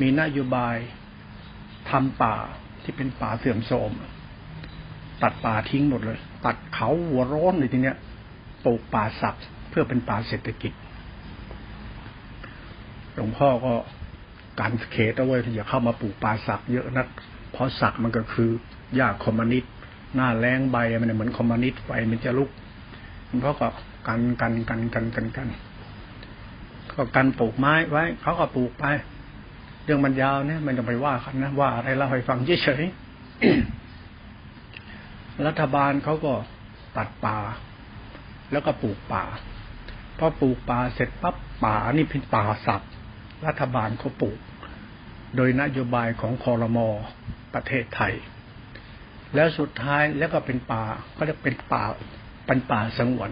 [0.00, 0.76] มีนโยบาย
[1.90, 2.36] ทำป่า
[2.82, 3.92] ที่เป็นป่าเสื่อมโทรม
[5.22, 7.96] ตัดป่าทิ้งหมดเลย ตัดเขาหัวร้อนเลยทีเนี้ย
[8.64, 9.38] ปลูกป่าสัก
[9.70, 10.72] เพื่อเป็นป่าเศรษฐกิจ
[13.18, 13.74] หลวงพ่อก็
[14.60, 17.06] การเขตเอาไว้ที่อย่าเข้ามาปลูกป่าสักเยอะนัก
[17.52, 18.50] เพราะสักมันก็คือ
[18.96, 19.64] หญ้าคอมมานิส
[20.14, 22.50] หน้าแรงใบมันเหมือนคอมมานิสไฟมันจะลุก
[23.26, 23.68] หลวงพ่อก็
[24.08, 25.48] กันกันกันกันกันกัน
[26.92, 28.84] ก็กันปลูกไม้ไว้เขาก็ปลูกไป
[29.84, 32.82] เรื่องมันยาวเนี่ย มันจะไปว่ากันนะว่าอะไรเราให้ฟังเฉย
[35.46, 36.32] รัฐบาลเขาก็
[36.96, 37.38] ตัดป่า
[38.52, 39.24] แล้วก็ปลูกป่า
[40.18, 42.82] พอปลูกป่าเสร็จปั๊บป่านี่เป็นป่าสับ
[43.46, 44.38] รัฐบาลเขาปลูก
[45.36, 46.88] โดยนโยบายของคอรมอ
[47.54, 48.14] ประเทศไทย
[49.34, 50.84] แล้วสุดท้ายแล้วก็เป็นป่า
[51.18, 51.84] ก็จะเป็นป่า
[52.46, 53.30] เป็นป่าสงวน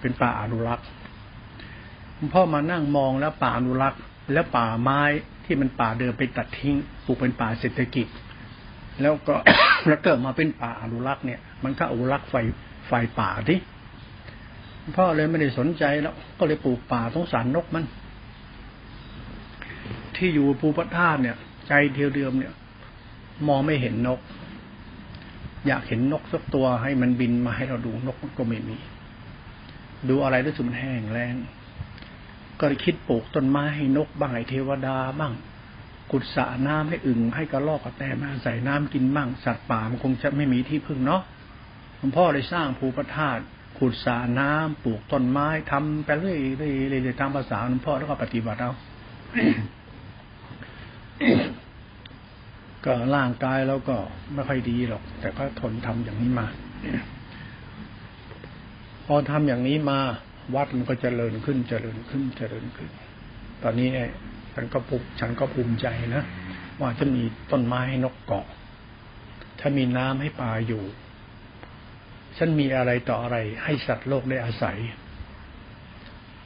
[0.00, 0.86] เป็นป่าอนุรักษ์
[2.34, 4.00] พ่อมานั่งมองแล้วป่าอนุรักษ์
[4.32, 5.02] แล้วป่าไม้
[5.44, 8.06] ที่มันป่าเดิมไปตัดทิ้งปลูกเป็นป่าเศรษฐกิจ
[9.00, 9.34] แล้วก็
[9.86, 12.34] แล้วเกิดมาเป็นป่าอนุรักษ์เนี่ย มันก็อนุรักษ์ไฟ
[12.88, 13.58] ไฟป่าที่
[14.96, 17.84] พ่อเลยไม่ได้สนใจแล้วก็เลยปลูกป่าสงสารนกมัน
[20.20, 21.36] ที่อยู่ภูพระธาตุเนี่ย
[21.68, 22.54] ใจเดียวเดิมเนี่ย
[23.48, 24.20] มองไม่เห็นนก
[25.66, 28.76] อยากเห็นนกสักตัวให้มันบินมาให้เราดูนกมันก็ไม่มี
[30.08, 31.34] ดูอะไรด้วยสุมันแห้งแรง
[32.60, 35.32] ก็คิดปลูกต้นไม้ให้นกบ้างให้เทวดาบ้าง
[36.10, 41.22] ขุดสระน้ำให้อึ่งให้กระรอกกระแตมาใส่น้ำกินบ้าง สัตว์ป่ามันคงจะไม่มีที่พึ่งเนาะ
[41.98, 43.42] หลวงพ่อเลยสร้างภูพระธาตุ
[43.78, 48.72] ขุดสระน้ำปลูกต้นไม้ทำไปเรื่อยเรื่อยๆตามภาษาหลวงพ่อแล้วก็ปฏิบัติเอา
[52.84, 53.96] ก็ร่างกายแล้วก็
[54.34, 56.46] ไม่ค่อยดีหรอก แต่ก็ทนทำอย่างนี้มา
[59.06, 59.98] พอทำอย่างนี้มา
[60.54, 62.90] วัดมันก็เจริญขึ้นเจริญขึ้นเจริญขึ้น
[63.62, 63.88] ตอนนี้
[64.54, 66.24] ฉันก็ภูฉันก็ภูมิใจนะ
[66.80, 68.46] ว่าจะมีต้นไม้ให้นกเกาะ
[69.60, 70.82] ถ้ามีน้ำให้ปลาอยู่
[72.38, 74.78] ฉันมีอะไรต่ออะไร ให้สัตว์โลกได้อาศัย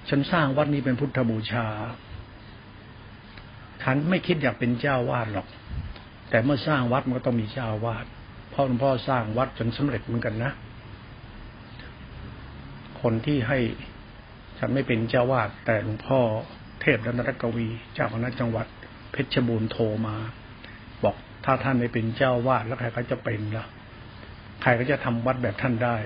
[0.09, 1.67] ฉันสร้างวัดนี้เป็นพุทธบูชา
[3.85, 5.47] ฉันไม่คิดอยากเป็นเจ้าวาดหรอก
[6.31, 8.05] แต่เมื่อสร้างวัดมันก็ต้องมีเจ้าวาด
[8.53, 10.53] พ่อหลวงพ่อสร้างวัดจนสำเร็จเหมือนกันนะ
[13.01, 13.59] คนที่ให้
[14.59, 16.21] ฉันไม่เป็นเจ้าวาด แต่หลวงพ่อ
[16.81, 18.67] เทพรัตนกวีเจ้าคณะจังหวัด
[19.13, 20.17] เพชรบูรณ์โทรมา
[21.05, 23.67] บอกถ้าท่านไม่เป็นเจ้าวาดแล้วใครก็จะเป็นล่ะ
[24.63, 25.97] ใครก็จะทำวัดแบบท่านได้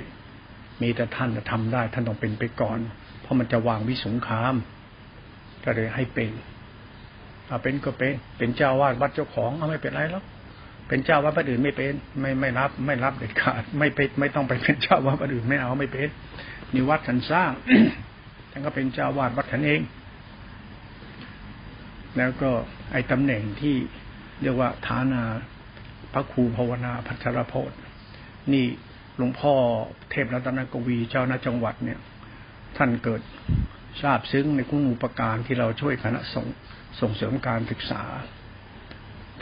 [0.83, 2.79] มีแต่ท่านจะทำได้ ท่านต้องเป็นไปก่อน
[3.21, 4.55] เพราะมันจะวางวิสุงคาม
[5.65, 6.31] ก็เลยให้เป็น
[7.49, 10.25] เอาเป็นก็เป็น เป็นเจ้าวาดวัดเจ้าของเอาไม่เป็นไรแล้ว
[10.89, 16.09] เป็นเจ้าวัดวัดอื่นไม่เป็น ไม่ไม่รับ ไม่รับเด็ดขาด ไม่ไปไม่ต้องไปเป็นเจ้าวัดวัดอื่นไม่เอาไม่เป็น
[16.75, 17.51] นี่วัดฉันสร้าง
[18.51, 19.81] ท่านก็เป็นเจ้าวาดวัดฉันเอง
[22.17, 22.51] แล้วก็
[22.93, 23.75] ไอ้ตำแหน่งที่
[24.43, 25.23] เรียกว่าฐานา
[26.13, 27.79] พระครูภาวนาพัชรพจน์
[28.53, 28.67] นี่
[29.19, 29.55] หลวงพ่อ
[30.11, 31.99] เทพรัตนกวีเจ้าหน้าจังหวัดเนี่ย
[32.77, 33.21] ท่านเกิด
[34.03, 36.57] ทราบซึ้งในคุณอุปการที่เราช่วยคณะสงฆ์
[37.01, 38.03] ส่งเสริมการศึกษา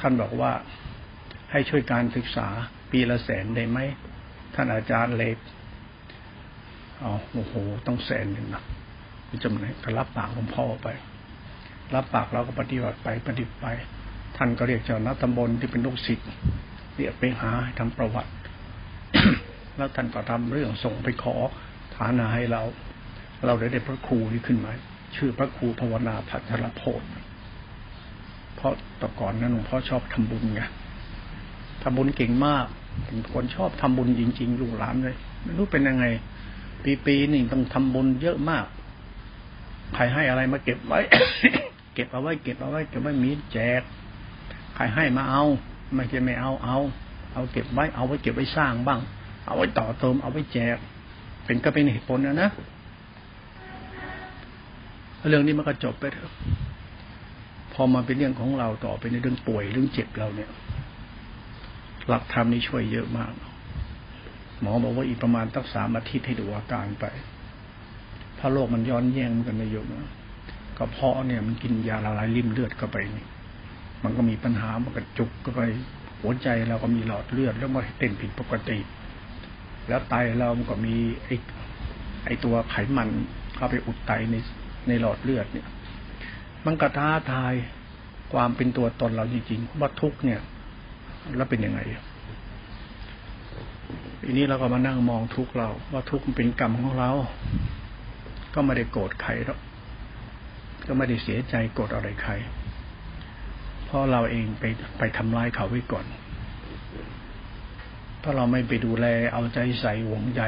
[0.01, 0.53] ท่านบอกว่า
[1.51, 2.47] ให้ช่วยการศึกษา
[2.91, 3.79] ปีละแสนได้ไหม
[4.55, 5.37] ท่านอาจารย์เล็ก
[7.03, 7.55] อ๋อโอ้โห
[7.87, 8.63] ต้องแสนหนึ่งนะ
[9.45, 10.89] จำไหนก็รับปากหลวงพ่อไป
[11.95, 13.67] รับปากเราก็ปฏิบัติไปปฏิบัติไป
[14.37, 16.29] ท่านก็เรียกเจ้าหน้าตำบลที่เป็นลูกศิษย์
[16.95, 18.33] เรียกไปหาทำประวัติ
[19.77, 21.37] แล้วท่านก็ทำเรื่องส่งไปขอ
[21.95, 22.63] ฐานาให้เรา
[23.47, 24.73] เราได้ได้พระครูที่ขึ้นมา
[25.17, 27.09] ชื่อพระครูภาวนาพัทรโพธิ์
[28.67, 30.63] พราะแต่ก่อนนั้นหลวงพ่อชอบทำบุญไง
[31.83, 32.67] ทำบุญเก่งมาก
[33.07, 36.05] เป็นคนชอบทำบุญจริงๆลูกหลานเลย ไม่รู้เป็นยังไง
[36.83, 38.65] ปีปีหนึ่งต้องทำบุญเยอะมาก
[39.95, 41.01] ใครให้อะไรมาเก็บไว้
[41.95, 43.83] เก็บเอาไว้ เก็บเอาไว้ เก็บไว้มีแจก
[44.75, 45.45] ใครให้มาเอา
[45.95, 46.79] ไม่ใช่ไม่เอาเอา
[47.33, 49.01] เอาเก็บไว้ เอาไว้เก็บไว้สร้างบ้าง
[49.47, 50.77] เอาไว้ต่อเติม เอาไว้แจก
[51.45, 52.51] เป็นก็เป็นเหตุผลนะนะ
[55.29, 56.31] เรื่องนี้มันก็จบไปเถอะ
[57.79, 60.51] พอมาเป็นเรื่องของเราต่อไปในเรื่องป่วยเรื่องเจ็บเราเนี่ย
[62.09, 63.33] หลักธรรมนี่ช่วยเยอะมาก
[64.61, 67.05] หมอบอกว่าอีกประมาณตั้งสามอาทิตย์ให้ดูอาการไป
[68.39, 70.11] ถ้าโรคมันย้อนแย่งกันไม่ยกนะ
[70.79, 73.27] กระเพาะเนี่ยมันกินยาละลายริ่มเลือดเข้าไปนี่
[74.05, 75.63] มันก็มีปัญหามันกระจุกเข้าไป
[76.21, 78.79] หัวใจเราก็มีหลอดเลือด แล้วมันเต้นผิดปกติ
[79.89, 81.31] แล้วไตเรามันก็มีไอ
[82.25, 83.09] ไอตัวไขมัน
[83.57, 84.35] เข้าไปอุดไตใน
[84.89, 85.67] ในหลอดเลือดเนี่ย
[86.67, 87.55] มันกระท้าทาย
[88.33, 90.41] ความเป็นตัวตนเราจริงๆว่าทุกเนี่ย
[91.37, 91.81] แล้วเป็นยังไง
[94.23, 97.11] ทีนี้เราก็มานั่งมองทุกเรา ว่าทุกมันเป็นกรรมของเรา
[98.55, 99.59] ก็ไม่ได้โกรธใครหรอก
[100.87, 102.33] ก็ไม่ได้เสียใจโกรธอะไรใคร
[103.85, 104.65] เพราะเราเองไป
[104.99, 106.07] ไปทำลายเขาไว้ก่อน
[108.23, 110.43] ถ้าเราไม่ไปดูแลเอาใจใส่หวงใย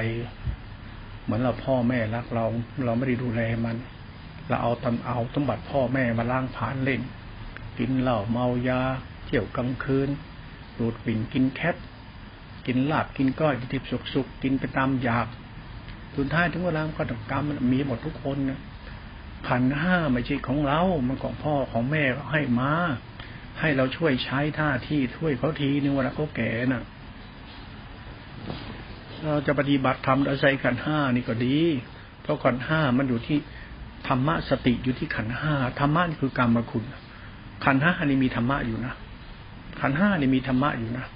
[1.22, 2.44] เหมือนเราพ่อแม่รักเรา
[2.84, 3.76] เราไม่ได้ดูแลมัน
[4.48, 7.02] เราเอาตำเอาสมบัติพ่อแม่มาล้างผานเล่น
[7.78, 8.80] กินเหล้าเมายา
[9.24, 10.08] เที่ยวกลางคืน
[10.78, 11.76] ดูดปิ่นกินแคท
[12.66, 15.26] กินลาบกินก้อยทิพสุกสุกกินไปตามอยาก
[16.16, 18.60] สุดท้ายถึงเวลาก็ต้องกรรมมันมีหมดทุกคนนะ
[19.48, 22.72] ขันห้าไม่ใช่ของเรา มันของพ่อของแม่ให้มา
[23.60, 26.82] ให้เราช่วยใช้ท่าที่ช่วยเขาทีนึงเวลาเขาแก่น่ะ
[29.24, 31.58] เราจะปฏิบัติธรรมโดยใช้ขันห้านี่ก็ดี
[32.22, 33.38] เพราะขันห้ามันอยู่ที่
[34.06, 36.84] ธรรมะสติอยู่ที่ขันห้าธรรมะนี่คือกรรมคุณ
[37.64, 38.94] ขันห้านี่มีธรรมะอยู่นะ
[39.80, 41.06] ขันห้านี่มีธรรมะอยู่นะ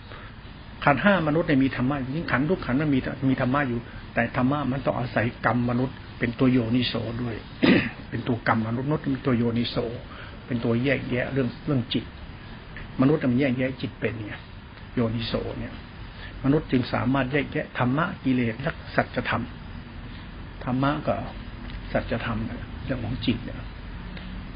[0.85, 2.99] ขันห้ามนุษย์เนี่ยมีธรรมะอยู่ยิ่งขันทุกขันมันมี
[3.31, 3.79] มีธรรมะอยู่
[4.15, 7.37] แต่ธรรมะมันต้องอาศัยกรรมมนุษย์ เป็นตัวโยนิโสด้วย
[8.11, 9.77] เป็นตัวกรรมมนุษย์มนุษย์มีตัวโยนิโส
[10.47, 12.05] เป็นตัวแยกแยะเรื่องเรื่องจิต
[13.01, 14.41] มนุษย์มันแยกแยะจิตเป็นเนี่ย
[14.95, 15.73] โยนิโสเนี่ย
[16.45, 19.45] มนุษย์จึงสามารถแยกแยะธรรมะกิเลสและสัจธรรม
[20.65, 21.15] ธรรมะก็
[21.93, 22.39] สัจธรรม
[22.85, 23.57] เรื่องของจิตเนี่ย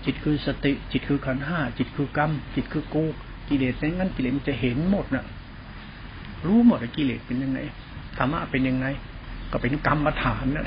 [0.04, 3.04] จิตคือสติ จิตคือขันห้า จิตคือกรรม จิตคือกู
[3.48, 5.24] กิเลสงั้นกิเลสมันจะเห็นหมดนะ
[6.46, 7.58] รู้หมดว่ากิเลสเป็นยังไง
[8.18, 8.86] ธรรมะเป็นยังไง
[9.52, 10.66] ก็เป็นกรรมฐานนะ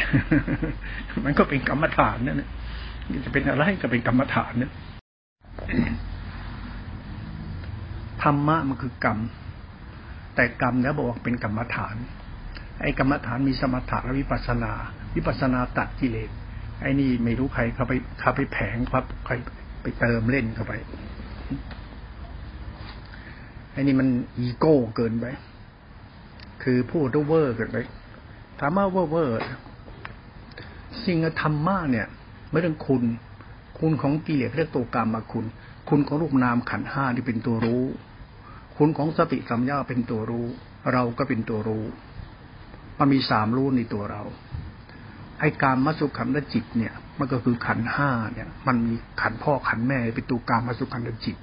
[1.25, 2.41] มันก็เป็นกรรมฐานนั่น
[3.25, 4.71] จะเป็นอะไรก็เป็นกรรมฐานนะ
[8.23, 9.19] ธรรมะมันคือกรรม
[10.35, 11.95] แต่กรรมแล้วบอกว่าเป็นกรรมฐาน
[12.81, 14.73] ไอ้กรรมฐานมีสมถะและวิปัสสนา
[15.15, 16.29] วิปัสสนาตัดกิเลส
[16.81, 19.33] ไอ้นี่ไม่รู้ใครเขาไปเขาไปแผงครับใคร
[19.81, 20.73] ไปเติมเล่นเข้าไป
[23.73, 25.25] ไอ้นี่มันอีโก้เกินไป
[26.63, 27.77] คือพูดเวอร์เกินไป
[28.59, 29.35] ธรรมะเวอร์เวอร์
[31.05, 32.07] สิ่งธรรมะเนี่ย
[32.51, 33.03] ไม่ต้องคุณ
[33.79, 35.45] คุณของกิเลสเรียกตัวกรรมมาคุณ
[35.89, 37.83] คุณของรูปนามขันห้าที่เป็นตัวรู้
[38.77, 40.45] คุณของสติสัมยาเป็นตัวรู้
[40.93, 41.83] เราก็เป็นตัวรู้
[42.99, 44.21] มันมีสามรู้ในตัวเรา
[45.39, 51.37] ไอ้การมัสุขันธจิตเนี่ย มันก็คือขันห้าเนี่ย มันมีขันพ่อขันแม่เป็นตัวการมัสุขันธจิต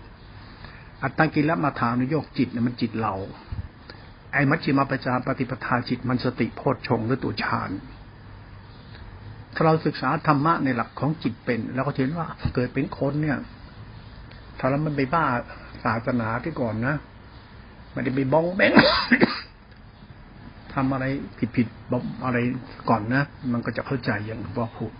[1.02, 3.14] อัตตังกิลมาฐานโยกจิตเนี่ยมันจิตเรา
[4.32, 7.70] ไอ้มัชฌิมาปจาปฏิปทาจิตมันสติโพชฌงหรือตัวฌาน
[9.54, 13.38] ถ้าเราศึกษาธรรมะในหลักของจิตเป็นเราก็เห็นว่าเกิดเป็นคนเนี่ย
[14.58, 15.24] ถ้าเรามันไปบ้า
[15.84, 16.96] ศาสนาที่ก่อนนะ
[17.92, 18.72] ไม่ได้ไปบ้องแบง
[20.76, 21.04] ทำอะไร
[21.38, 22.38] ผิดผิดบอะไร
[22.88, 24.92] ก่อนนะ มันก็จะเข้าใจอย่างพ่อพูด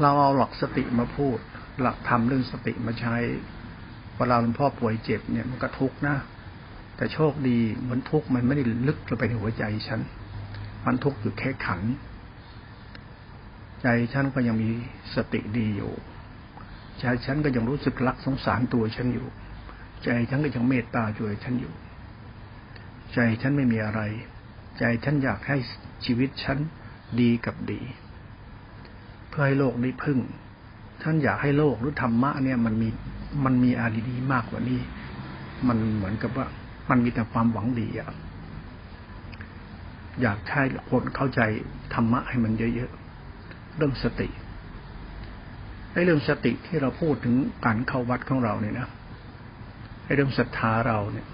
[0.00, 1.38] เราเอาหลักสติมาพูด
[1.80, 3.14] หลักทำเรื่องสติมาใช้
[4.16, 6.16] เวลาหลวงพ่อป่วยเจ็บเนี่ยมันก็ทุกข์นะ
[6.96, 7.58] แต่โชคดี
[7.90, 10.00] มันทุกข์มันไม่ได้ลึกลงไปในหัวใจฉัน
[10.86, 11.80] มันทุกข์อยู่แค่ขัน
[13.82, 14.70] ใจฉันก็ยังมี
[15.14, 15.92] สติดีอยู่
[16.98, 19.26] ใจฉันก็ยังรู้สึกรักสงสารตัวฉันอยู่
[20.02, 21.72] ใจฉันก็ยังเมตตาช่วยฉันอยู่
[23.14, 24.00] ใจฉันไม่มีอะไร
[24.78, 25.56] ใจฉันอยากให้
[26.04, 26.58] ชีวิตฉัน
[27.20, 27.80] ดีกับดี
[29.28, 30.18] เพื่อให้โลกได้พึ่ง
[31.02, 32.88] ท่านอยากให้โลกหรือธรรมะเนี่ยมันมี
[33.44, 34.80] มันมีอาดีๆมากกว่านี้
[35.68, 36.46] มันเหมือนกับว่า
[36.90, 38.10] มันมีแต่ความหวังดีอะ
[40.22, 41.40] อยากให้คนเข้าใจ
[41.94, 44.28] ธรรมะให้มันเยอะๆ เรื่องสติ
[45.92, 48.88] ไอ้เรื่องสติที่เราพูดถึงการเข้าวัดของเราเนี่ยนะ
[50.04, 51.26] ไอ้เรื่องศรัทธาเราเนี่ย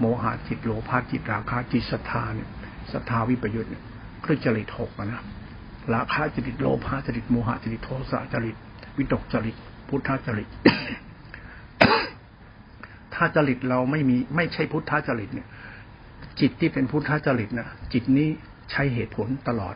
[0.00, 2.48] โมหะจิตโลภะจิตราคะจิตศรัทธาเนี่ย
[2.92, 3.82] ศรัทธาวิปยุทธ์เนี่ย
[4.24, 5.22] คือจริตหกนะ
[5.94, 8.56] ราคะจริตโลภะจริตโมหะจริตโทสะจริต
[8.96, 9.56] วิตกจริต
[9.88, 10.48] พุทธจริต
[13.14, 15.48] ถ้าจริตเราไม่มีไม่ใช่พุทธจริตเนี่ย
[16.40, 18.28] จิตที่เป็นพุทธจริตนะจิตนี้
[18.70, 19.74] ใช้เหตุผลตลอด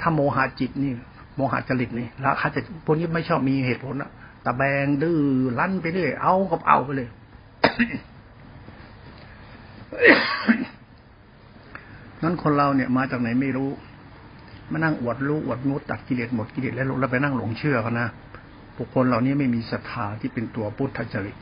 [0.00, 0.92] ถ้าโมหะจิตนี่
[1.36, 4.10] โมหะจริตนี่ราคะจะพวกนี้ไม่ชอบมีเหตุผลอะ
[4.44, 5.18] ตะแบงดื้อ
[5.58, 7.08] ลั่นไปเรื่อยเอากับเอาไปเลย
[12.22, 13.70] นั้นคนเราเนี่ยมาจากไหนไม่รู้
[14.70, 18.08] มานั่งอวดรู้อวดงดตัดกิเลสหมดกิเลสแล้วเราไปนั่งหลงเชื่อเขานะ
[18.76, 21.36] บุคคลเหล่านี้ไม่มีศรัทธาที่เป็นตัวพุทธจริต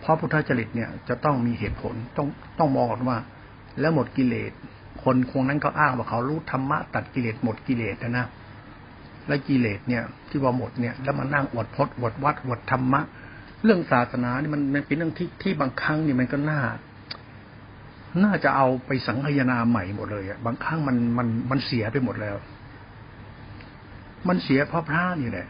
[0.00, 2.26] เพราะพุทธจริตเนี่ยจะต้องมีเหตุผลต้อง
[2.58, 3.18] ต้องมองก่อนว่า
[3.80, 4.52] แล้วหมดกิเลส
[5.02, 8.26] คนคงนั้นก็อ้างว่าเขารู้ธรรมะตัดกิเลสหมดกิเลสนะ
[9.28, 13.00] และกิเลสเนี่ย ที่ว่าหมดเนี่ย แล้วมานั่งอวดพจน์อวดวัดอวดธรรมะ
[13.64, 16.60] เรื่องศาสนานี่มันมันเป็นเรื่องที่ที่บางครั้งนี่มันก็น่า
[18.22, 22.36] น่าจะเอาไปสังคายนาใหม่หมดเลยอะบางครั้งมันมันมันเสียไปหมดแล้ว
[24.28, 25.48] มันเสียเพราะพระนี่แหละ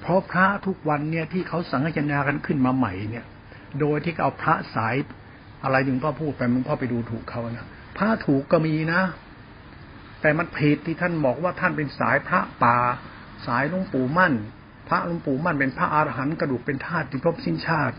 [0.00, 3.24] เพราะพระทุกวันเนี่ยที่เขาสังคายนากันขึ้นมาใหม่เนี่ย
[3.80, 4.94] โดยที่เอาพระสาย
[5.64, 9.02] อะไรหนึ่งพ่อพูดไปมึงพ่อไปดูถูกเขานะพระถูกก็มีนะ
[10.20, 12.76] แต่มันผิดที่ท่านบอกว่าท่านเป็นสายพระป่า
[13.46, 14.34] สายหลวงปู่มั่น
[14.88, 17.96] พระหลวงปู่มั่นเป็นพระอรหันต์กระดูกเป็นธาตุที่พบสิ้นชาติ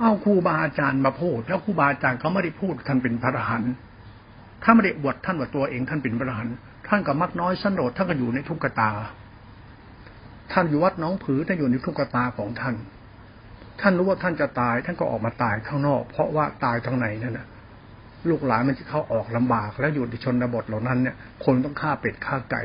[0.00, 3.72] เอาครูบาอาจารย์มาพูด แล้วครูบาอาจารย์เขาไม่ได้พูดท่านเป็นพระอรหันต์
[4.62, 6.54] ถ้าไม่ได้อวดท่านว่าตัวเองท่านเป็นพระอรหันต์
[6.88, 8.90] ท่านก็มักน้อยสันโดษท่านก็อยู่ในทุกขตา
[10.52, 12.74] ท่านอยู่วัดน้องผือท่านอยู่ในทุกขตาของท่าน
[13.80, 17.46] ท่านรู้ว่าท่านจะตาย ท่านก็ออกมาตายข้างนอก เพราะว่าตายทางไหนนั่นนะ
[18.28, 22.60] ลูกหลานมันจะเข้าออกลำบาก แล้วอยู่ในชนบทเหล่านั้นเนี่ย คนต้องฆ่าเป็ดฆ่าไก่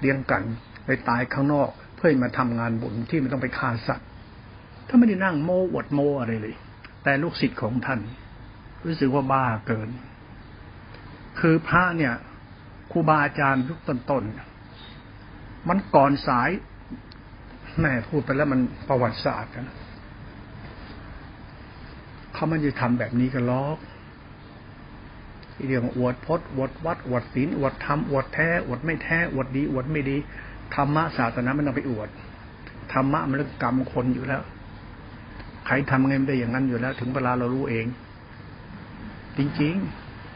[0.00, 0.42] เลี้ยงกัน
[0.86, 4.06] ไปตายข้างนอก เพื่อมาทำงานบุญที่ไม่ต้องไปฆ่าสัตว์
[4.88, 6.54] ถ้าไม่ได้นั่งโมอวดโมอะไรเลย
[7.08, 8.00] แต่ลูกศิษย์ของท่าน
[8.86, 9.88] รู้สึกว่าบ้าเกิน
[11.40, 12.14] คือพระเนี่ย
[12.92, 16.50] ครูบาอาจารย์ทุกต้นๆมันก่อนสาย
[17.80, 19.76] แม่พูดไปแล้วมันประวัติศาสตร์นะ
[22.32, 23.78] เขามันจะทำแบบนี้กันล้อก
[25.66, 30.16] เรื่องอวดพจน์อวดวัดอวดศีลอวดธรรมอวดแท้อวดไม่แท้อวดดีอวดไม่ดี
[30.74, 32.08] ธรรมะศาสนาไม่ต้องไปอวด
[32.92, 34.42] ธรรมะมันเรื่องกรรมคนอยู่แล้ว
[35.68, 37.86] ใครทำไงไม่ได้อย่างนั้นอยู่แล้ว ถึงเวลาเรารู้เอง
[39.38, 39.74] จริง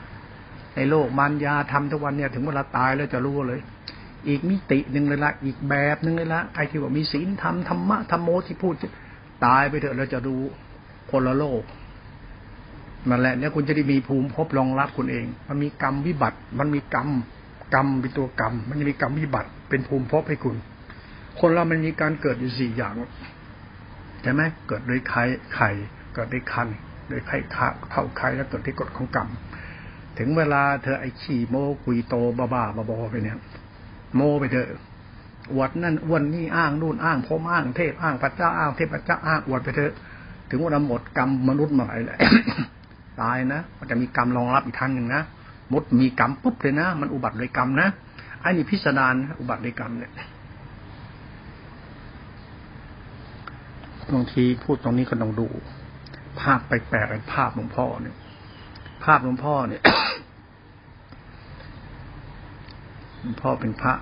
[0.07, 3.61] ๆในโลกมารยาทำทุกวันเนี่ย ถึงเวลาตายแล้วจะรู้เลย
[4.29, 8.75] อีกมิติหนึ่งเลยละอีกแบบหนึ่งเลยละไอ้ที่ว่ามีศีลธรรมธรรมะธรรมโมที่พูด
[9.47, 10.35] ตายไปเถอะเราจะดู
[11.11, 11.63] คนละโลก
[13.09, 17.09] นั่นแหละเนี่ยคุณจะได้มีภูมิพบรองรับคุณเอง มันมีกรรมวิบัติ มันมีกรรม
[17.75, 20.57] กรรมเป็นตัวกรรม มันจะมีกรรมวิบัติ เป็นภูมิพบให้คุณ
[21.41, 22.95] คนเรามันมีการเกิดอยู่สี่อย่าง
[24.23, 25.23] ใช่ไหมเกิดโดยไข่
[25.55, 25.71] ไข่
[26.15, 26.69] เกิดด้วยคัน
[27.09, 29.29] โดยไข่ขาเท่าไข่แล้วเกิดที่กฎของกรรม
[30.19, 33.39] ถึงเวลาเธอไอขี่โมกุยโตบ้าบ้าบอไปเนี่ย
[34.15, 34.69] โมไปเถอะ
[35.53, 39.93] อวดนั่นอวนนี่อ้างนู่นอ้างพมอ้างเทพอ้างพระเจ้าอ้างเทพเจ้าอ้างอวดไปเถอะ
[40.51, 42.19] ถึงว่าหมดกรรมมนุษย์มาไหนเลย
[43.21, 45.23] ตายนะมันจะมีกรรมรองรับอีกทางหนึ่งนะ
[45.73, 47.89] มดมีกรรมปุ๊บเลยนะ มันอุบัติโดยกรรมนะ
[48.41, 50.13] ไอ้นี่พิสดารอุบัติโดยกรรมเนี่ย
[54.15, 55.49] บางทีพูดตรงนี้ก็ต้องดู
[56.41, 58.17] ภาพแปลกๆภาพหลวงพ่อเนี่ย
[59.05, 59.83] ภาพหลวงพ่อเนี่ย
[63.21, 63.95] หลวงพ่อเป็นพระ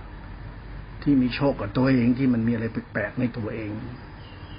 [1.03, 3.71] ที่มีโชคกับตัวเองที่มันมีอะไรแปลกๆในตัวเอง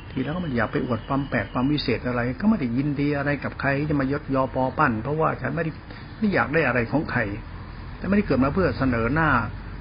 [0.10, 5.72] ทีแล้วก็มันอยากไปอวดความแปลกความวิเศษอะไร ก็ไม่ได้ยินดีอะไรกับใครจะมายศยอปอปั้น เพราะว่าฉันไม่ได้
[6.20, 7.22] ไม่อยากได้อะไรของใคร
[7.98, 9.30] แต่ไม่ได้เกิดมาเพื่อเสนอหน้า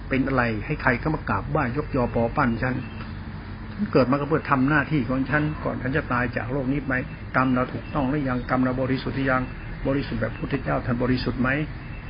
[0.09, 3.10] เป็นอะไรให้ใครก็มากราบไหว้ยกยอปอปั้นฉันฉัน
[3.93, 6.95] เกิดมาก็เพื่อทำหน้าที่ของฉันก่อนฉันจะตายจากโลกนี้ไหม
[7.37, 9.43] กรรมเราถูกต้องหรือยังกรรมเราบริสุทธิ์หรือยัง
[9.87, 11.49] บริสุทธิ์แบบพุทธเจ้าท่านบริสุทธิ์ไหม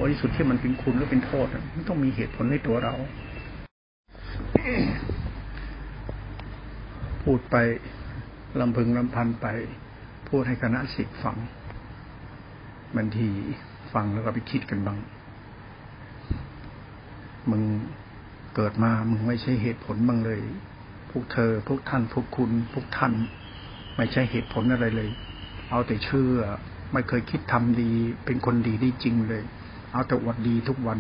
[0.01, 2.95] บริสุทธิ์ที่มันเป็นคุณหรือเป็นโทษมันต้องมีเหตุผลในตัวเรา
[7.25, 7.57] พูดไป
[8.61, 9.47] ลำพึงลำพันไป
[10.29, 11.37] พูดให้คณะสิทธิ์ฟัง
[12.97, 13.29] บางที
[13.93, 14.99] ฟังแล้วก็ไปคิดกันบ้าง
[17.51, 17.63] มึง
[18.57, 20.41] เกิดมา มึงไม่ใช่เหตุผลบ้างเลย
[21.11, 23.13] พวกเธอ พวกท่าน พวกคุณ พวกท่าน
[23.97, 25.11] ไม่ใช่เหตุผลอะไรเลย
[25.71, 26.33] เอาแต่เชื่อ
[26.93, 27.93] ไม่เคยคิดทำดี
[28.25, 29.43] เป็นคนดีได้จริงเลย
[29.93, 30.99] เอาแต่วัดดีทุกวัน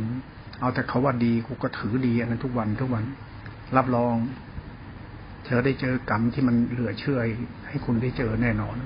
[0.60, 3.04] เอาแต่เขาว่าดีกูก็ถือดีอันนั้นทุกวันทุกวัน
[3.76, 4.16] รับรอง
[5.44, 7.20] เธอได้เจอกรรมที่มันเหลือเชื่อ
[7.68, 8.76] ให้คุณได้เจอแน่นอน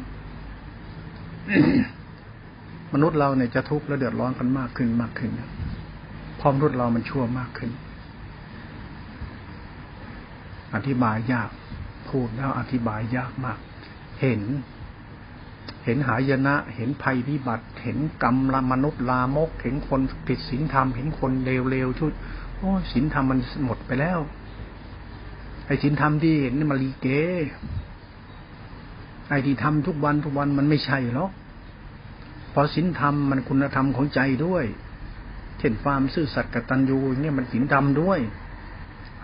[2.95, 5.31] มนุษย์เราเนี่ยจะทุกข์และเดือดร้อนกันมากขึ้นมากขึ้น
[6.41, 7.71] พอมนุษย์เรามันชั่วมากขึ้น
[10.75, 11.51] อธิบายยาก
[12.09, 13.59] พูดแล้วอธิบายยากมาก
[14.21, 14.43] เห็น
[15.85, 22.13] เห็นหายนะ เห็นภัยพิบัติ เห็นกรรมละมนุษย์ลามก เห็นคนผิดศีลธรรม เห็นคนเลวๆชุด
[22.59, 24.19] โอ้ศีลธรรมมันหมดไปแล้ว
[25.67, 27.07] ไอ้ศีลธรรมที่เห็นนี่มาลีเก
[29.29, 31.31] ไอ้ที่ทำทุกวันทุกวันมันไม่ใช่หรอก
[32.55, 34.65] พราะศีลธรรมมันคุณธรรมของใจด้วย
[35.59, 38.19] เช่นความซื่อสัตย์กตัญญูเนี่ยมันศีลธรรมด้วย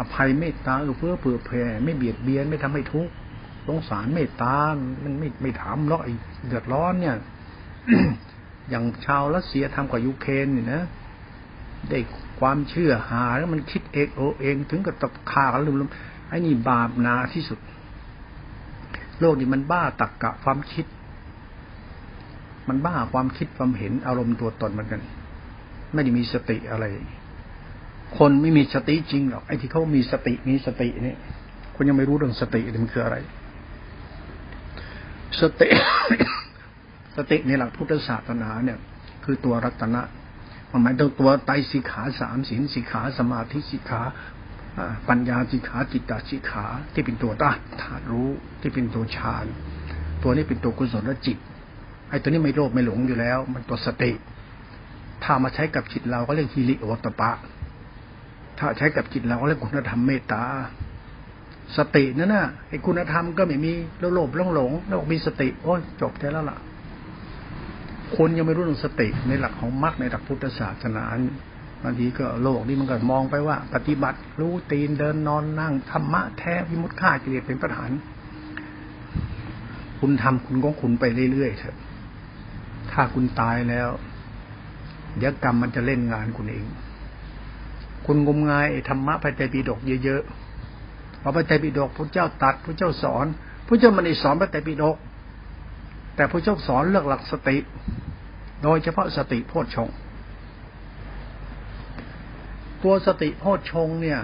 [0.01, 3.12] อภัยเมตตาเอื้อเพื่อเผื่อแผ่ไม่เบียดเบียนไม่ทำให้ทุกข์
[3.66, 4.55] สงสารเมตตา
[5.05, 6.12] มันไม่ไม่ถามหรอกไอ้
[6.46, 7.16] เดือดร้อนเนี่ย
[8.70, 10.82] อย่างชาวรัสเซียทำกับยูเครนเนี่ยนะ
[11.90, 11.98] ได้
[12.40, 17.59] ความเชื่อหาแล้วมันคิดเองโอเองถึงกับตบขากันลืมๆไอ้นี่บาปนาที่สุด
[19.20, 20.86] โลกนี้มันบ้าตักกะความคิด
[22.68, 25.03] มันบ้าความคิดความเห็นอารมณ์ตัวตนเหมือนกัน
[25.92, 26.84] ไม่ได้มีสติอะไร
[28.18, 31.16] คนไม่มีสติจริงหรอกไอ้ที่เขามีสติมีสติเนี่ย
[31.74, 33.16] คุณยังไม่รู้เรื่องสติมันคืออะไร
[35.40, 35.68] สติ
[37.16, 38.78] สติในหลักพุทธศาสนาเนี่ย
[39.24, 40.02] คือตัวรัตนะ
[40.70, 44.00] มันหมายถึงตัวไตสิขาสามศีลสิขาสมาธิสิขา
[45.08, 47.52] ปัญญาสิขาจิตตสิขาที่เป็นตัวตา
[47.82, 48.28] ธาตุรู้
[48.61, 49.46] ที่เป็นตัวฌาน
[50.22, 51.38] ตัวนี้เป็นตัวกุศลจิต
[52.11, 54.12] ไอ้ตัวนี้ไม่โลภไม่หลงอยู่แล้ว มันตัวสติ
[55.24, 57.30] ถ้ามาใช้กับจิตเราก็เรียกฮิริโอตปะ
[58.61, 60.44] ถ้าใช้กับจิตเราก็เรียกคุณธรรมเมตตา
[61.76, 63.72] สตินั่นน่ะไอ้คุณธรรมก็ไม่มี
[64.14, 66.58] โลภหลงหลงแล้วมีสติ โอ้จบแค่แล้วล่ะ
[68.16, 71.04] คนยังไม่รู้เรื่องสติในหลักของมรรคในหลักพุทธศาสนา
[71.82, 77.90] บางทีก็โลกนี่มันก็มองไปว่า ปฏิบัติรู้ตีนเดินนอนนั่งธรรมะแท้วิมุตฆ่ากิเลสเป็นประธาน
[80.00, 81.76] คุณทำคุณก็คุณไปเรื่อยๆเถอะ
[82.92, 83.88] ถ้าคุณตายแล้ว
[85.16, 86.64] เดี๋ยวกรรมมันจะเล่นงานคุณเอง
[88.12, 93.26] คุณงมงายธรรมะพระไตรปิฎกเยอะๆพอพระไตรปิฎกพระเจ้าตัดพระเจ้าสอน
[93.66, 94.96] พระเจ้ามันได้สอนพระไตรปิฎก
[96.16, 97.56] แต่พระเจ้าสอนเลือกหลักสติ
[98.62, 99.88] โดยเฉพาะสติโพชฌง
[102.82, 104.18] ตัวสติโพชฌงเนี่ย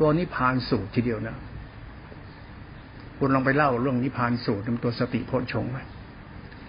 [0.00, 1.36] ตัวนิพพานสูตรทีเดียวนะ
[3.18, 5.78] คุณลองไปเล่าเรื่องนิพพานสูตรเป็นตัวสติโพชฌงไหม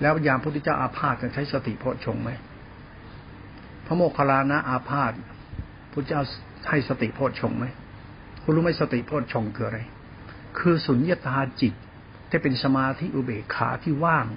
[0.01, 2.29] แล้วยามพุทธเจ้าอาพาธจะใช้สติโพชฌงไหม
[3.85, 5.13] พระโมคคัลลานะอาพาธ
[5.93, 6.23] พุทธเจ้า
[6.67, 7.65] ให้สติโพชงไหม
[8.43, 9.79] คุณรู้ไหมสติโพชงคืออะไร
[10.59, 11.73] คือสุญญตาจิต
[12.29, 14.27] ที่เป็นสมาธิอุเบกขาที่ว่าง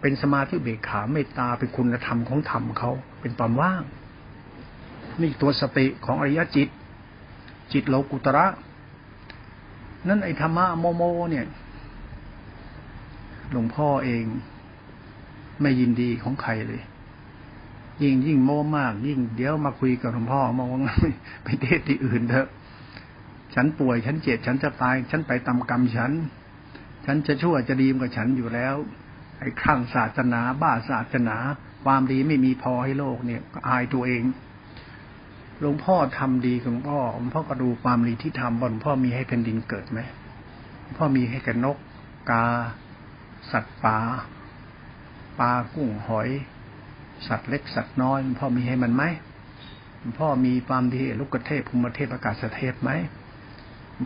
[0.00, 3.82] เป็นสมาธิอุเบกขาเมตตาเป็นคุณธรรมของธรรมเขาเป็นความว่าง
[5.20, 6.68] นี่ตัวสติของอริยจิต
[7.72, 8.46] จิจิตโลกุตระ
[10.08, 11.46] นั่นไอ้ธรรมะโมโม เนี่ย
[13.52, 14.24] หลวงพ่อเอง
[15.60, 16.82] ไม่ยินดีของใครเลย
[18.02, 20.94] ยิ่งยิ่งโมมาก ยิ่งเดี๋ยวมาคุยกับหลวงพ่อมองว่า
[21.44, 22.48] ไปเทศที่อื่นเถอะ
[23.54, 26.12] ฉันป่วยฉันเจ็บฉันจะตาย ฉันไปตามกรรมฉัน
[27.04, 28.74] ฉันจะชั่วจะดีกับฉันอยู่แล้ว
[29.40, 31.36] ไอ้ข้างศาสนา บ้าศาสนา
[31.84, 34.24] ความดีไม่มีพอให้โลกเนี่ยก็อายตัวเอง
[35.60, 40.00] หลวงพ่อทำดีกับหลวงพ่อหลวงพ่อก็ดูความดีที่ทำบหลวงพ่อมีให้แผ่นดินเกิดไหม
[40.80, 41.76] หลวงพ่อมีให้กับนก
[42.30, 42.44] กา
[43.50, 43.98] สัตว์ป่า
[45.38, 46.28] ปลากุ้งหอย
[47.28, 49.04] สัตว์เล็กสัตว์น้อยพ่อมีให้มันไหม
[50.18, 52.90] พ่อมีความดีลูกเทพภูมิเทพอากาศเทพไหม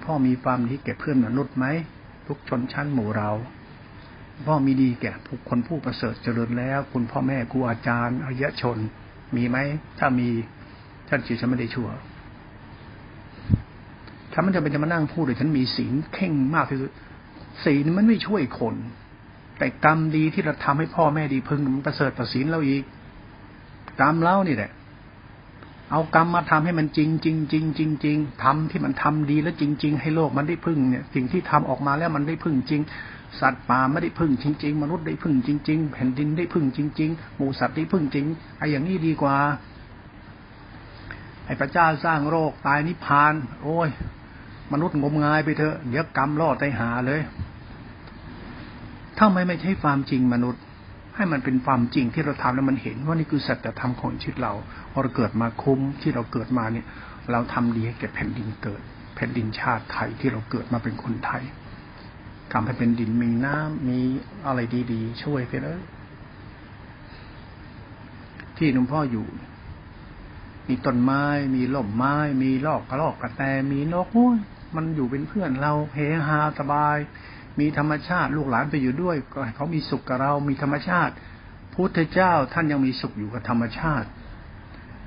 [0.06, 1.66] พ่อมีความดีแก่เพื่อนมนุษย์ไหม
[2.26, 3.30] ทุกชนชั้นหมู่เรา
[4.46, 8.78] พ่อมีดีแก่ผู้คนผู้ประเสริฐเจริญแล้ว คุณพ่อแม่ครูอาจารย์อริยชน
[9.36, 9.58] มีไหม
[9.98, 10.28] ถ้ามี
[11.08, 11.88] ท่านจิตฉันไม่ได้ชั่ว
[14.32, 16.90] ฉันมันจะเป็นจะมานั่งพูดเลยฉันมีศีลเข่งมากที่สุด
[17.64, 18.74] ศีลมันไม่ช่วยคน
[19.58, 22.82] แต่กรรมดีที่เราทำให้พ่อแม่ดีพึงมันประเสริฐต่อศีลเราอีก
[24.00, 24.70] กรรมเล่านี่แหละ
[25.90, 32.80] เอากรรมมาทำให้มันจริงจริงจริงจริงจริงทำที่มันทำดีแล้วจริง ๆ ให้โลกมันได้พึ่งเนี่ย สิ่งที่ทำออกมาแล้วมันได้พึ่งจริง
[33.40, 38.26] สัตว์ป่าไม่ได้พึ่งจริง ๆ มนุษย์ได้พึ่งจริง ๆ แผ่นดินได้พึ่งจริง ๆ หมูสัตว์ได้พึ่งจริง
[38.58, 39.36] ไอ้อย่างนี้ดีกว่า
[41.46, 43.88] ให้พระเจ้าสร้างโรคตายนิพพาน โอ้ย
[44.72, 47.20] มนุษย์งมงายไปเถอะ เดี๋ยวกรรมล่อไตหาเลย
[49.18, 50.62] ถ้าไม่ไม่ใช่ความจริงมนุษย์
[51.20, 54.52] ให้มันเป็นความจริงที่เราทำแล้วมันเห็นว่านี่คือสัจธรรมของชีวิตเรา
[55.02, 56.86] เราเกิดมาคุ้มที่เราเกิดมาเนี่ย
[57.30, 58.82] เราทำดีให้แก่แผ่นดินเกิด
[59.16, 61.42] แผ่นดินชาติไทยที่เราเกิดมาเป็นคนไทย
[62.52, 63.98] ทำให้เป็นดินมีน้ำมี
[64.46, 64.60] อะไร
[64.92, 65.80] ดีๆ ช่วยไปเลย
[68.56, 69.26] ที่หลวงพ่ออยู่
[70.68, 73.42] มีต้นไม้ มีล่มไม้ มีลอกกระลอกกระแต
[73.72, 74.38] มีนกโอ้ย
[74.76, 76.98] มันอยู่เป็นเพื่อนเราเฮฮาสบาย
[77.58, 81.12] มีธรรมชาติลูกหลานไปอยู่ด้วย ก็เขามีสุขกับเรา มีธรรมชาติ
[81.74, 84.08] พุทธเจ้าท่านยังมีสุขอยู่กับธรรมชาติ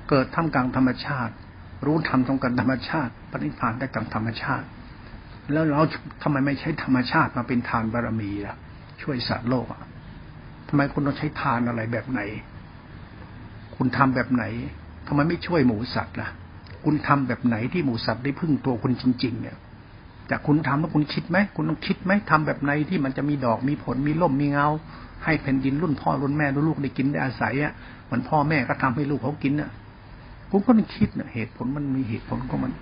[0.08, 1.32] เกิดทำกลางธรรมชาติ
[1.86, 4.66] รู้ทำตรงกันธรรมชาติปฏิภาณได้กับธรรมชาติ
[5.52, 5.82] แล้วเรา
[6.22, 8.56] ทำไมไม่ใช้ธรรมชาติมาเป็นทานบารมีล่ะ
[9.02, 9.82] ช่วยสัตว์โลกอะ
[10.68, 12.20] ทำไมคุณต้องใช้ทานอะไรแบบไหน
[13.76, 14.44] คุณทำแบบไหน
[15.06, 16.30] ทำไมไม่ช่วยหมูสัตว์ล่ะ
[16.84, 19.56] คุณทำแบบไหนที่หมูสัตว์ได้พึ่งตัวคุณจริง ๆ เนี่ย
[20.30, 24.68] จากคุณทำแล้วคุณคิดไหมคุณต้องคิดไหมทำแบบไหนที่มันจะมีดอกมีผลมีล่มมีเงา
[25.24, 27.72] ให้แผ่นดินรุ่นพ่อรุ่นแม่รุ่นลูกได้กินได้อาศัยอะ
[28.04, 29.70] เหมือนพ่อแม่ก็ทำให้ลูกเขากินอะ
[30.50, 32.72] คุณก็ต้องคิดเนะเหตุผลมันมีเหตุผลของมัน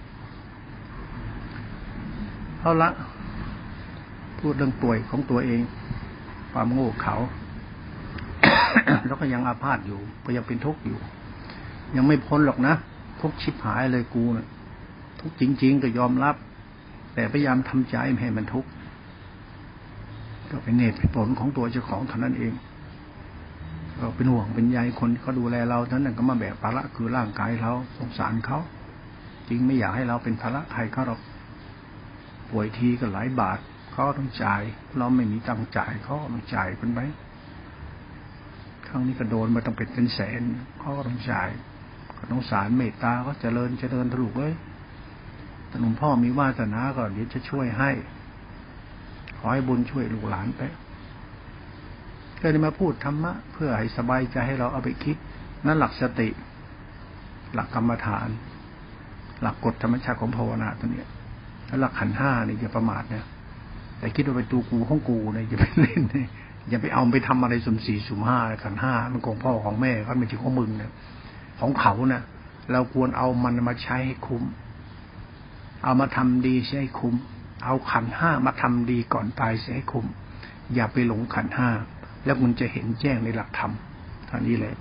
[2.60, 2.90] เอาละ
[4.38, 5.60] พูดเรื่องป่วยของตัวเอง
[6.52, 7.16] ความโง่เขา
[9.06, 10.98] แล้วก็ยังอาพาธอยู่ก็ยังเป็นทุกข์อยู่
[11.96, 12.74] ยังไม่พ้นหรอกนะ
[13.20, 14.46] ทุกชิบหายเลยกูนะ
[15.20, 16.36] ทุกจริง ๆ ก็ยอมรับ
[17.14, 18.70] แต่พยายามทำใจไม่ให้มันทุกข์
[20.50, 22.52] ก็เป็นเหตุเป็นผลของตัวเจ้าของเท่านั้นเอง
[23.98, 28.58] ก็เป็นห่วงเป็นใยคนเขาดูแลเราท่านั้นก็มาแบกภาระคือร่างกายเราสงสารเขา
[29.48, 31.20] จริงไม่อยากให้เราเป็นภาระใครเขาหรอก
[32.50, 33.58] ป่วยทีก็หลายบาท
[33.92, 34.62] เขาต้องจ่าย
[34.98, 37.00] เราไม่มีตังจ่ายเขาต้องจ่ายเป็นไหม
[38.86, 40.42] ครั้งนี้ก็โดนมาต้องเป็นเป็นแสน
[40.80, 41.48] เขาก็ต้องจ่าย
[42.30, 44.52] น้องสารเมตตาก็เจริญเจริญถูกเลย
[45.80, 47.90] หลวงพ่อมีวาสนาก่อนเดี๋ยวจะช่วยให้
[49.38, 50.62] ขอให้บุญช่วยลูกหลานไป
[52.40, 55.16] ก็เลยมาพูดธรรมะ เพื่อให้สบายใจให้เราเอาไปคิด
[55.66, 56.28] นั่นหลักสติ
[57.54, 58.28] หลักกรรมฐาน
[59.42, 61.08] หลักกฎธรรมชาติของภาวนาตัวเนี้ย
[61.66, 63.24] แล้วหลักขันห้านี่อย่าประมาทเนี่ย
[63.98, 66.28] แต่คิดว่าเป็นตัวกูของกูเนี่ยอย่าไปเล่นเนี่ย
[66.68, 70.90] อย่าไปเอาไปทำอะไรสุ่มสี่สุ่มห้าขันห้ามันของพ่อของแม่ก็ไม่ใช่ของมึงเนี่ย
[71.60, 72.22] ของเขาเนะ่ะ
[72.72, 74.42] เราควรเอามันมาใช้ให้คุ้ม
[75.84, 77.14] เอามาทำดีใช้คุ้ม
[77.64, 80.06] เอาขันห้ามาทำดีก่อนตายใช้คุ้ม
[80.74, 81.70] อย่าไปหลงขันห้า
[82.24, 83.72] แล้วคุณจะเห็นแจ้งในหลักธรรม
[84.28, 84.74] ท่านี้แหละ